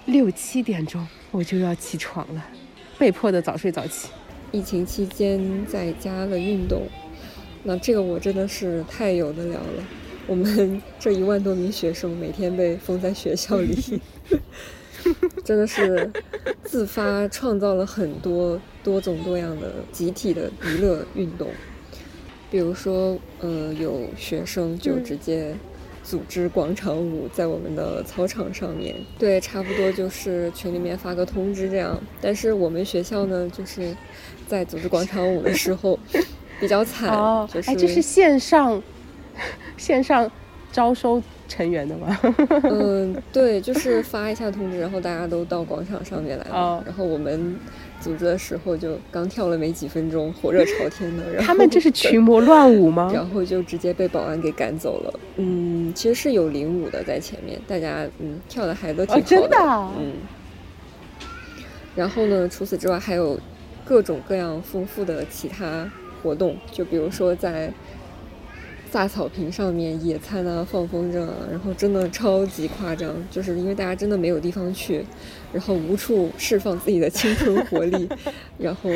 [0.06, 2.46] 六七点钟我就要起床了，
[3.00, 4.10] 被迫的早睡早起。
[4.52, 6.84] 疫情期间在家的运动。
[7.68, 9.84] 那这个我真的是太有得聊了。
[10.26, 14.02] 我们 这一万多名学生每天被封在学校里，
[15.44, 16.10] 真的是
[16.64, 21.50] 自发创造了很多多种多样的集体的娱乐运动。
[22.50, 25.54] 比如说，呃，有学生就直接
[26.06, 28.96] 组织广场舞在我们的操场上面。
[29.20, 32.02] 对，差不多就是群里面发个通知这样。
[32.22, 33.94] 但是我们学校呢，就是
[34.48, 36.00] 在组织广场舞的时候。
[36.60, 37.10] 比较惨，
[37.48, 38.82] 就是哎，这是线上
[39.78, 40.30] 线上
[40.72, 42.20] 招收成员的吗？
[42.64, 46.84] 嗯， 对，就是发一下通知，然后大家都到广场上面来了。
[46.86, 47.56] 然后我们
[48.02, 51.32] 组织的时候就刚跳了没几分钟，火热朝天的。
[51.32, 53.10] 然后他们这是群魔乱舞吗？
[53.16, 55.20] 然后就直接被保安给赶走了。
[55.38, 59.26] 嗯，其实是有领舞的在前面，大家嗯跳的还都挺好的。
[59.26, 59.58] 真的？
[60.00, 60.14] 嗯。
[61.96, 63.40] 然后呢，除此之外还有
[63.86, 65.90] 各种各样丰富的其他。
[66.28, 67.72] 活动就比如说在
[68.92, 75.06] 大草坪上面野餐啊，放风筝啊，然后真的超级夸张，就是因为大家真的没有地方去，
[75.54, 78.08] 然后无处释放自己的青春活力，
[78.58, 78.90] 然后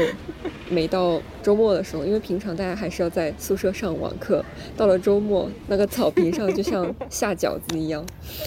[0.69, 4.43] 每到周末的时候，因为平常大家还是要在宿舍上网课，
[4.75, 8.05] 到了周末那个草坪上就像下饺子一样，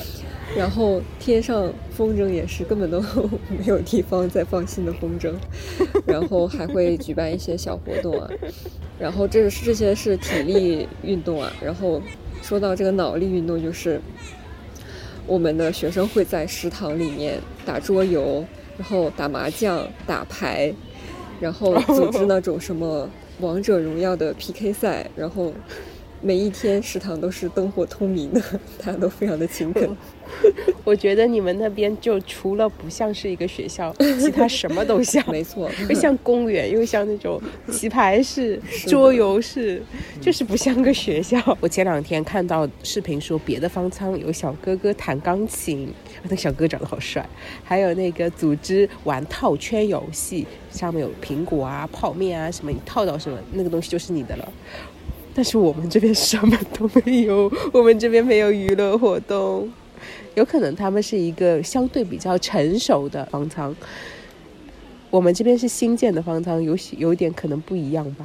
[0.56, 3.00] 然后天上风筝也是根本都
[3.48, 5.32] 没有地方再放新的风筝，
[6.06, 8.28] 然后还会举办一些小活动啊，
[8.98, 12.00] 然后这这些是体力运动啊，然后
[12.42, 14.00] 说到这个脑力运动，就是
[15.26, 18.44] 我们的学生会在食堂里面打桌游，
[18.78, 20.72] 然后打麻将、打牌，
[21.40, 23.08] 然后组织那种什么
[23.40, 25.52] 王者荣耀的 PK 赛，然后。
[26.20, 28.40] 每一天食堂都是灯火通明的，
[28.78, 29.96] 大家都非常的勤恳。
[30.84, 35.22] 我觉得你们那边就除了不像是一个学校， 其他什么都像。
[35.30, 37.40] 没错，又像公园，又像那种
[37.70, 39.82] 棋牌室、桌游室，
[40.20, 41.38] 就是不像个学校。
[41.60, 45.92] 我前两天看到视频说，别的方舱有小哥哥弹钢琴，
[46.22, 47.24] 那个小哥长得好帅。
[47.62, 54.52] 还有那个组织玩套圈游戏，上面有苹果啊、泡面啊什么，你套到什么，那个东西就是你的了。
[55.34, 59.68] 但是我们这边什么都没有，我们这边没有娱乐活动，
[60.36, 63.74] 有可能他们是一个相对比较成熟的方舱，
[65.10, 68.24] 我们这边是新建的方舱，有有点可能不一样吧。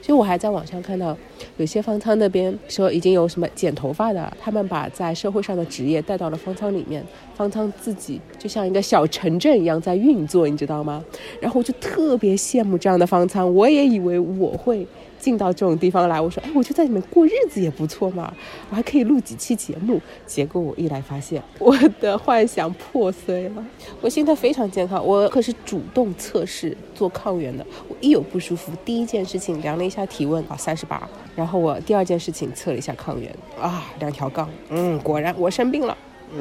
[0.00, 1.16] 所以我还在网上看到，
[1.58, 7.04] 有些方舱那边说已经有什么剪头发的，他们把在社会上的职业带到了方舱里面，
[7.36, 11.04] 方舱自己就像一个小城镇一样在运作，你知道吗？
[11.38, 14.84] 然后我就特别羡慕这样的方舱，我也以为我会。
[15.22, 18.34] 进到这种地方来，我说，哎，我就在里面过日子也不错嘛，
[18.70, 20.00] 我还可以录几期节目。
[20.26, 23.64] 结果我一来发现，我的幻想破碎了。
[24.00, 27.64] 我心态非常健康，我可是主动测试做抗原的。
[27.88, 31.08] 我一有不舒服，第一件事情量了一下体温，啊，三十八。
[31.36, 35.96] 然后我第二件事情测了一下抗原，啊，两条杠，嗯，果然我生病了。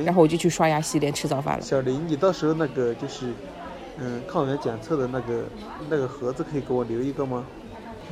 [0.05, 1.61] 然后我就去刷牙、洗脸、吃早饭了。
[1.61, 3.27] 小林，你到时候那个就是，
[3.99, 5.43] 嗯，抗原检测的那个
[5.89, 7.45] 那个盒子可以给我留一个吗？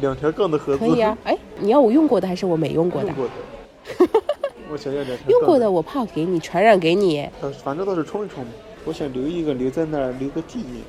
[0.01, 3.07] 两条杠的盒子可以啊， 哎，你要我用过的还是我没用过的？
[3.07, 4.21] 用过的，
[4.71, 5.29] 我想要两条。
[5.29, 7.27] 用过的我怕给你传染给你。
[7.41, 8.45] 呃，反正倒是冲一冲
[8.85, 10.81] 我想留一个留在那儿，留个纪念。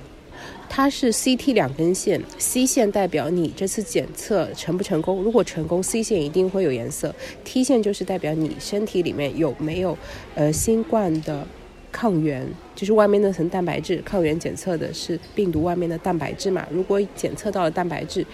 [0.68, 7.12] 它是 CT 两根线，C 线代表你这次检测成不成功，如果成功，C 线一定会有颜色
[7.44, 9.98] ，T 线就是代表你身体里面有没有
[10.36, 11.44] 呃新冠的
[11.90, 12.46] 抗原，
[12.76, 14.00] 就是外面那层蛋白质。
[14.04, 18.24] 抗原检测的是病毒外面的蛋白质嘛，如果检测到了蛋白质。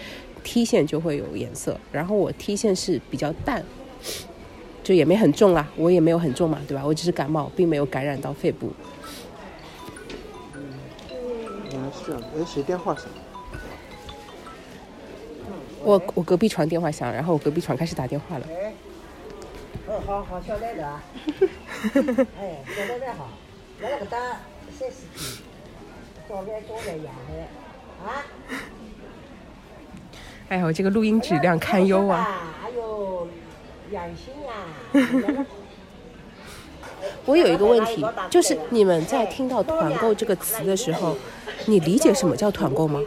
[0.43, 3.63] T 线就会有颜色，然后我 T 线是比较淡，
[4.83, 6.83] 就也没很重啦，我也没有很重嘛，对吧？
[6.85, 8.71] 我只是感冒，并没有感染到肺部。
[11.71, 13.05] 原来是这样，哎，谁电话响？
[15.83, 18.47] 我我隔壁床电话响，然后我隔壁床开始打电话了。
[19.87, 20.83] 哦，好好，小奶奶。
[22.39, 23.29] 哎，小奶奶好，
[23.81, 24.17] 我那个打
[24.77, 25.41] 三十几，
[26.27, 27.11] 早饭早饭呀，
[28.05, 28.25] 啊。
[30.49, 32.25] 哎呦，这个录音质量堪忧啊！
[32.63, 33.27] 哎呦，
[33.89, 34.33] 良心
[35.35, 35.45] 呀！
[37.25, 41.17] 我有一个问题，就是你们在听到“团购”这个词的时候，
[41.65, 43.01] 你理解什么叫团购吗？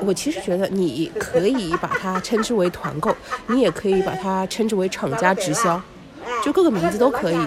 [0.00, 3.14] 我其实觉得你可以把它称之为团购，
[3.48, 5.80] 你也可以把它称之为厂家直销，
[6.42, 7.38] 就各个名字都可以。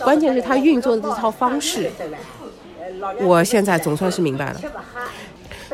[0.00, 1.90] 关键是它运作的这套方式，
[3.20, 4.60] 我现在总算是明白了。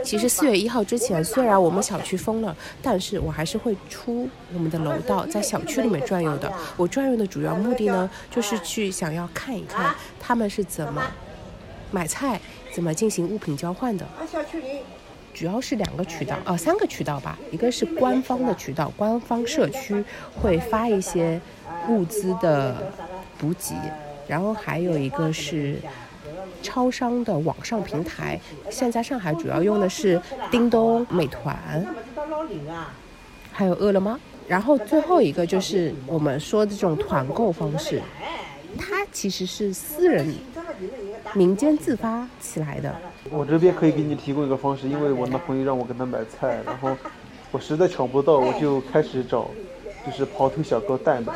[0.09, 6.51] 其实四月一号之前，虽然我们小区封了，但是我还是会出我们的楼道，在小区里面转悠的。
[6.79, 11.03] 我转悠的主要目的呢，就是去想要看一看他们是怎么
[11.91, 12.41] 买菜，
[12.73, 14.07] 怎么进行物品交换的。
[15.35, 17.39] 主要是两个渠道，哦，三个渠道吧。
[17.53, 20.03] 一个是官方的渠道，官方社区
[20.35, 21.39] 会发一些
[21.91, 22.91] 物资的
[23.37, 23.75] 补给，
[24.27, 25.77] 然后还有一个是。
[26.63, 28.41] 超商的网上平台，
[28.71, 31.87] 现在上海主要用的是叮咚、美团，
[33.53, 34.19] 还有饿了么。
[34.47, 38.01] 然后最后一个就是我们说的这种团购方式，
[38.79, 40.35] 它其实是私人、
[41.35, 42.95] 民间自发起来的。
[43.31, 46.97] 我这边可以给你提供一个方式，因为我那朋友让我给他买菜，然后
[47.51, 49.51] 我实在抢不到，我就开始找，
[50.07, 51.35] 就是跑腿小哥代买。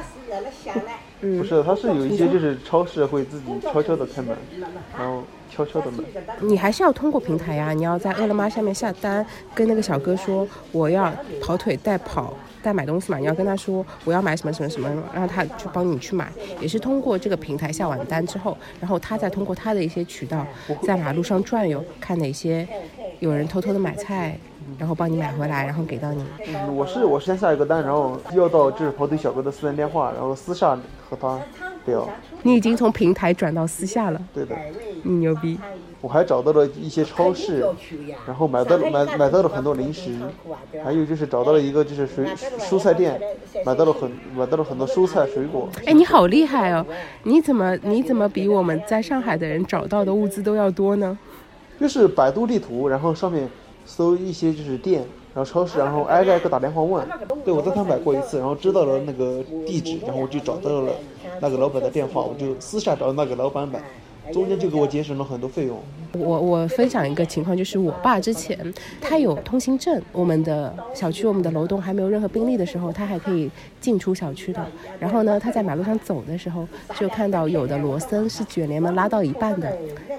[1.22, 4.36] 不是，他是有一些就是超市会自己悄悄的开门，
[4.98, 6.02] 然后悄悄的买。
[6.40, 16.28] 你还是要通过平台呀，你要在饿了么下面下单，跟那个小哥说我要跑腿代跑代买东西嘛，你要跟他说我要买什么什么什么，然后他去帮你去买，
[16.60, 20.44] 也是通过这个平台下完单之后，然后他再通过他的一些渠道
[20.82, 22.66] 在马路上转悠，看哪些
[23.20, 24.36] 有人偷偷的买菜。
[24.78, 26.24] 然后帮你买回来，然后给到你。
[26.46, 31.40] 嗯，我是我先下一个单，然后要到就是跑腿小哥的私人电话，然后私下和他
[31.86, 32.08] 聊。
[32.42, 34.20] 你已经从平台转到私下了。
[34.34, 34.56] 对的。
[35.02, 35.58] 你牛逼。
[36.00, 37.64] 我还找到了一些超市，
[38.26, 40.18] 然后买到了买买到了很多零食，
[40.82, 42.26] 还有就是找到了一个就是水
[42.58, 43.20] 蔬菜店，
[43.64, 45.68] 买到了很买到了很多蔬菜水果。
[45.86, 46.84] 哎，你好厉害哦！
[47.22, 51.16] 你怎么你怎么比我们在上海的人找到的物资都要多呢？
[51.78, 53.48] 就是百度地图，然后上面
[53.84, 55.04] 搜一些就是店，
[55.34, 57.06] 然后超市，然后挨个挨个打电话问。
[57.44, 60.92] 对，我在他买过一次，然后知道了那个地址，然后我就找到了
[61.40, 63.82] 那个老板的电话，我就私下找那个老板买。
[64.30, 65.78] 中间就给我节省了很多费用。
[66.12, 68.56] 我我分享一个情况，就是我爸之前
[69.00, 73.50] 他有通行证，我们的小区我们的楼栋还没有任何病例的时候，他还可以
[73.80, 74.62] 进出小区的。
[75.00, 76.68] 然后呢，他在马路上走的时候，
[76.98, 79.74] 就看到有的罗森是卷帘门拉到一半的，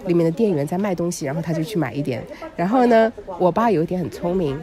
[0.07, 2.23] 里面的店员在卖东西，然后他就去买一点。
[2.55, 4.59] 然后呢，我爸有一点很聪明，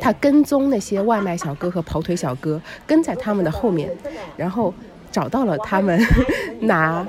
[0.00, 3.90] 他跟踪那些外卖小哥和跑腿小哥，跟在他们的后面，
[4.36, 4.72] 然后。
[5.14, 5.96] 找到了他们
[6.62, 7.06] 拿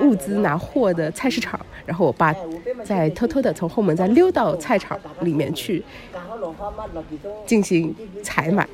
[0.00, 2.34] 物资拿货的菜市场，然后我爸
[2.84, 5.82] 再偷偷的从后门再溜到菜场里面去
[7.46, 8.68] 进行采买。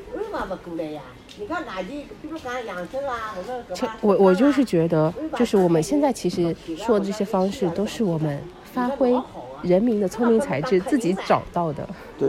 [4.00, 9.14] 我我就是觉得，就是我们现在其实说的这些方式，都是我们发挥
[9.62, 11.88] 人民的聪明才智自己找到的。
[12.18, 12.28] 对，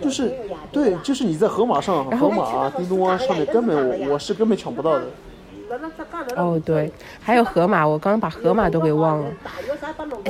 [0.00, 0.32] 就是
[0.70, 5.06] 对，就是你在盒马上、盒马啊、叮咚啊上面根本我是根本抢不到的。
[6.36, 6.90] 哦，对，
[7.20, 9.30] 还有盒马，我刚刚把盒马都给忘了。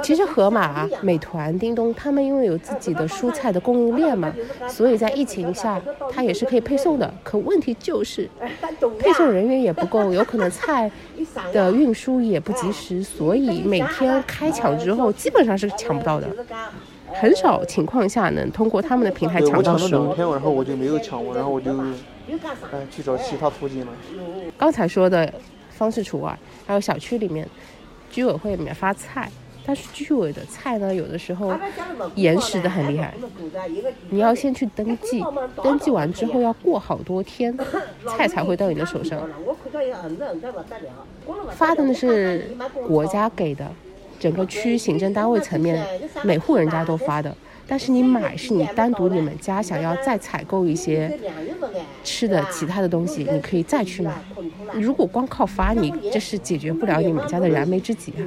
[0.03, 4.33] 其实盒马、美团、叮咚，他们因为有自己的蔬菜的供应链嘛，
[4.69, 5.81] 所以在疫情下，
[6.11, 7.13] 它也是可以配送的。
[7.23, 8.29] 可问题就是，
[8.99, 10.91] 配送人员也不够，有可能菜
[11.53, 16.29] 的运输也不及时，所以每天开抢之后，基本上是抢不到的。
[17.13, 20.05] 很少情况下能通过他们的平台抢到食物。
[20.05, 21.73] 两天，然后我就没有抢过，然后我就
[22.73, 23.93] 哎去找其他途径了。
[24.59, 25.33] 刚才说的
[25.71, 27.49] 方式除外，还有小区里面
[28.11, 29.31] 居委会里面发菜，
[29.65, 31.55] 但是居委的菜呢，有的时候
[32.15, 33.15] 延时的很厉害，
[34.11, 35.25] 你要先去登记，
[35.63, 37.57] 登记完之后要过好多天，
[38.09, 39.21] 菜才会到你的手上。
[41.51, 42.57] 发的呢是
[42.87, 43.71] 国家给的。
[44.19, 45.83] 整个区行政单位层面，
[46.25, 47.35] 每户人家都发的，
[47.71, 51.17] 但是你买是你单独你们家想要再采购一些
[52.03, 54.13] 吃的其他的东西，你可以再去买。
[54.75, 58.23] 如果光靠发，你这是解决不了你们家的燃眉之急啊。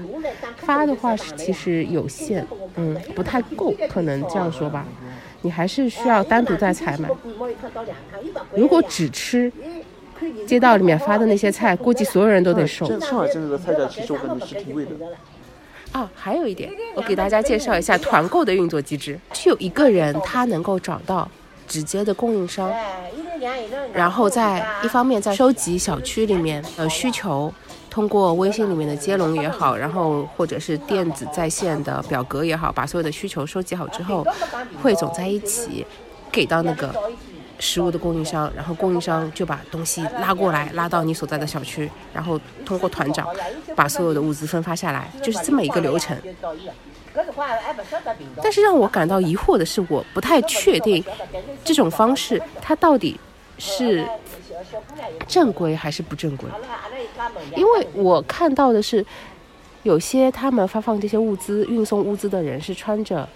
[0.55, 4.85] 发的话是其实有限，嗯，不太够，可能这样说吧。
[5.41, 7.09] 你还是需要单独再采买。
[8.55, 9.51] 如果只吃
[10.47, 12.85] 街道里面发的那些菜，估计所有人都得收。
[13.01, 14.91] 上海现在的菜价其实我感觉是挺贵的。
[15.93, 19.17] 啊，还有一点，我给大家介绍一下团购的运作机制。
[19.33, 21.29] 是有一个人他能够找到
[21.67, 22.71] 直接的供应商，
[23.93, 27.53] 然后在一方面在收集小区里面的需求，
[27.91, 34.25] 通过微信里面的接龙也好，然后或者是电子在线的表格也好，把所有的需求收集好之后，
[34.81, 35.85] 汇总在一起，
[36.31, 36.91] 给到那个。
[37.59, 43.27] 食物的供应商，然后供应商就把东西拉过来，拉到你所在的小区，然后通过团长
[43.75, 46.17] 把所有的物资分发下来，就是这么一个流程。
[48.41, 51.03] 但是让我感到疑惑的是，我不太确定
[51.63, 53.19] 这种方式它到底
[53.59, 54.03] 是
[55.27, 56.49] 正规还是不正规，
[57.55, 59.05] 因为我看到的是
[59.83, 63.29] 有些他们发放这些物资、运送物资的人是穿着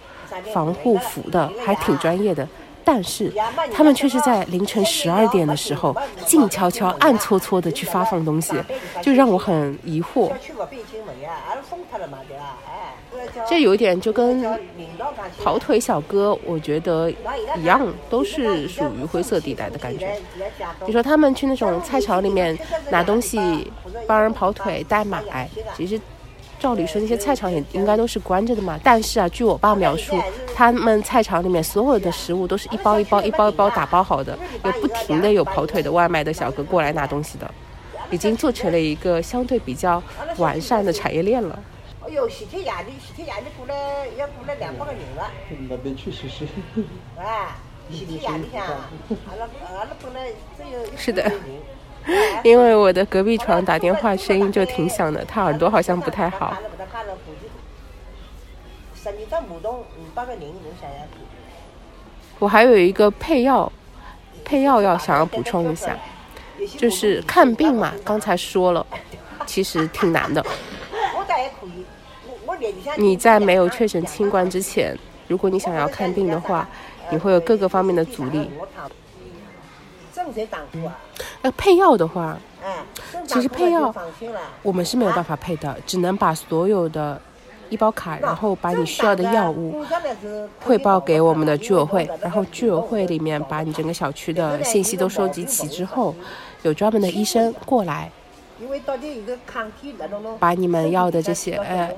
[0.52, 2.46] 防护服的，还挺专业的。
[2.90, 3.30] 但是
[3.70, 8.54] 他们却是在凌晨十二点的时候，静悄悄、暗搓搓的去发放东西，
[9.02, 10.32] 就让我很疑惑。
[13.46, 14.42] 这有一点就跟
[15.44, 17.10] 跑腿小哥，我觉得
[17.58, 20.18] 一样，都是属于灰色地带的感觉。
[20.86, 22.58] 你说他们去那种菜场里面
[22.90, 23.70] 拿东西，
[24.06, 26.00] 帮人跑腿代买，其实。
[26.58, 30.20] 照理说那些菜场也应该都是关着的嘛，但是啊，据我爸描述，
[30.54, 37.48] 他们菜场里面所有的食物都是一包一包、一包一包打包好的，有不停的有跑腿的外卖的小哥过来拿东西的，
[38.10, 40.02] 已经做成了一个相对比较
[40.36, 41.58] 完善的产业链了。
[42.04, 45.30] 哎呦，喜天夜里，喜天夜里过来要过来两百个人了。
[45.68, 46.46] 那边确实是。
[47.16, 47.54] 哎，
[47.90, 49.48] 喜天夜里向，阿拉
[49.78, 50.96] 阿拉本来只有。
[50.96, 51.30] 是的。
[52.42, 56.56] 因为我的隔壁床打电话声音就挺响的，他耳朵好像不太好。
[62.38, 63.70] 我还有一个配药，
[64.44, 65.96] 配药要想要补充一下，
[66.78, 68.86] 就是看病嘛，刚才说了，
[69.44, 70.44] 其实挺难的。
[72.96, 74.96] 你在没有确诊新冠之前，
[75.26, 76.68] 如果你想要看病的话，
[77.10, 78.50] 你会有各个方面的阻力。
[81.42, 82.38] 呃，配药的话，
[83.26, 83.94] 其实配药
[84.62, 87.20] 我们是没有办法配的，只能把所有的
[87.68, 89.84] 医保卡，然后把你需要的药物
[90.60, 96.14] 汇报给我们的居委会，然后居委会里面把你整个小区的信息都收集齐之后，
[96.62, 98.10] 有专门的医生过来，
[100.40, 101.90] 把你们要的这些呃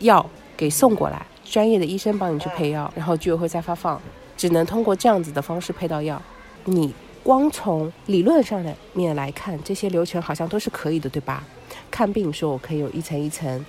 [0.00, 0.24] 药
[0.56, 4.00] 给送过来，专业的医生帮你去配药，然后居委会再发放，
[4.36, 6.20] 只能通过这样子的方式配到药。
[6.64, 11.44] 你光从理论上的面来看，这些流程好像都是可以的，对吧？
[11.90, 13.64] 看病说我可以有一层一层。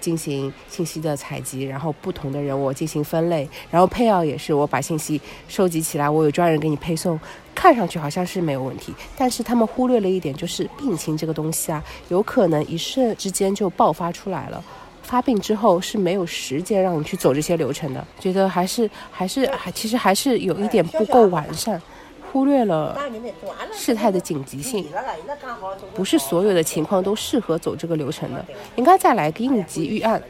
[0.00, 5.18] 进行信息的采集，然后不同的人我进行分类，然后配药也是我把信息
[5.48, 7.18] 收集起来，我有专人给你配送，
[7.54, 14.62] 看上去好像是没有问题，但是他们忽略了一点，就是病情这个东西啊，有可能一瞬之间就爆发出来了，
[15.02, 21.80] 发病之后是没有时间让你去走这些流程的，觉得还是还是还其实还是有一点不够完善。
[22.34, 22.98] 忽略了
[23.72, 24.84] 事态的紧急性，
[25.94, 30.20] 不是所有的情况都适合走这个流程的，应该再来个应急预案，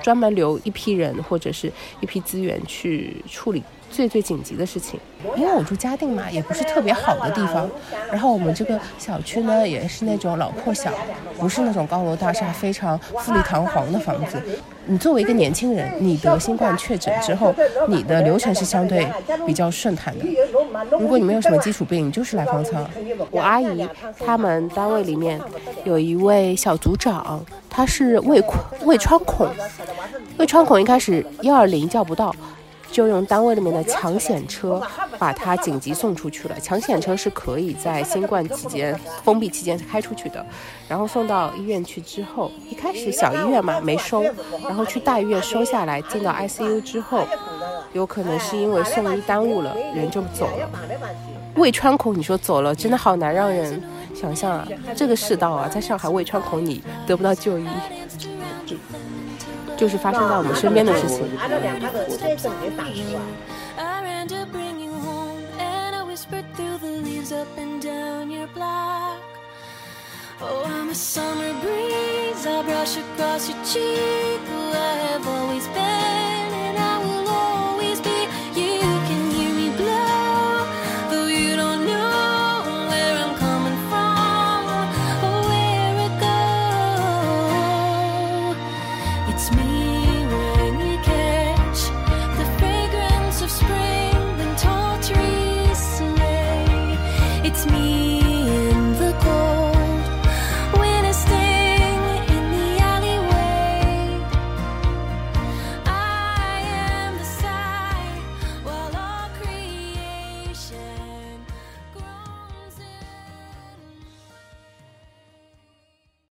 [0.00, 3.60] 专门留一批人或者是一批资源去处理。
[3.90, 5.00] 最最紧急的事情，
[5.36, 7.68] 因为我住嘉定嘛，也不是特别好的地方。
[8.10, 10.92] 然后我们这个小区呢，也是那种老破小，
[11.38, 14.40] 不是那种高楼大厦、非常富丽堂皇的房子。
[14.86, 17.54] 你作为一个年轻人，你得新冠确诊之后，
[17.88, 19.06] 你的流程是相对
[19.46, 20.24] 比较顺坦的。
[20.98, 22.88] 如果你没有什么基础病，你就是来方舱。
[23.30, 23.86] 我阿姨
[24.18, 25.40] 他们单位里面
[25.84, 28.42] 有一位小组长，他是胃
[28.84, 29.48] 胃穿孔，
[30.38, 32.34] 胃穿孔一开始幺二零叫不到。
[32.90, 34.82] 就用单位里面的抢险车
[35.18, 36.58] 把他紧急送出去了。
[36.60, 40.44] 抢险车是可以在新冠期间封闭期间开出去的。
[40.88, 44.22] 然后送到医院去之后，一开始小医院嘛没收，
[44.62, 47.26] 然后去大医院收下来，进到 ICU 之后，
[47.92, 50.68] 有可能是因为送医耽误了，人就走了。
[51.56, 53.82] 胃穿孔，你说走了，真的好难让人
[54.14, 54.68] 想象啊！
[54.96, 57.66] 这个世道啊，在上海胃穿孔你得不到就医。
[59.78, 61.24] 就是发生在我们身边的事情。
[75.58, 76.37] It's me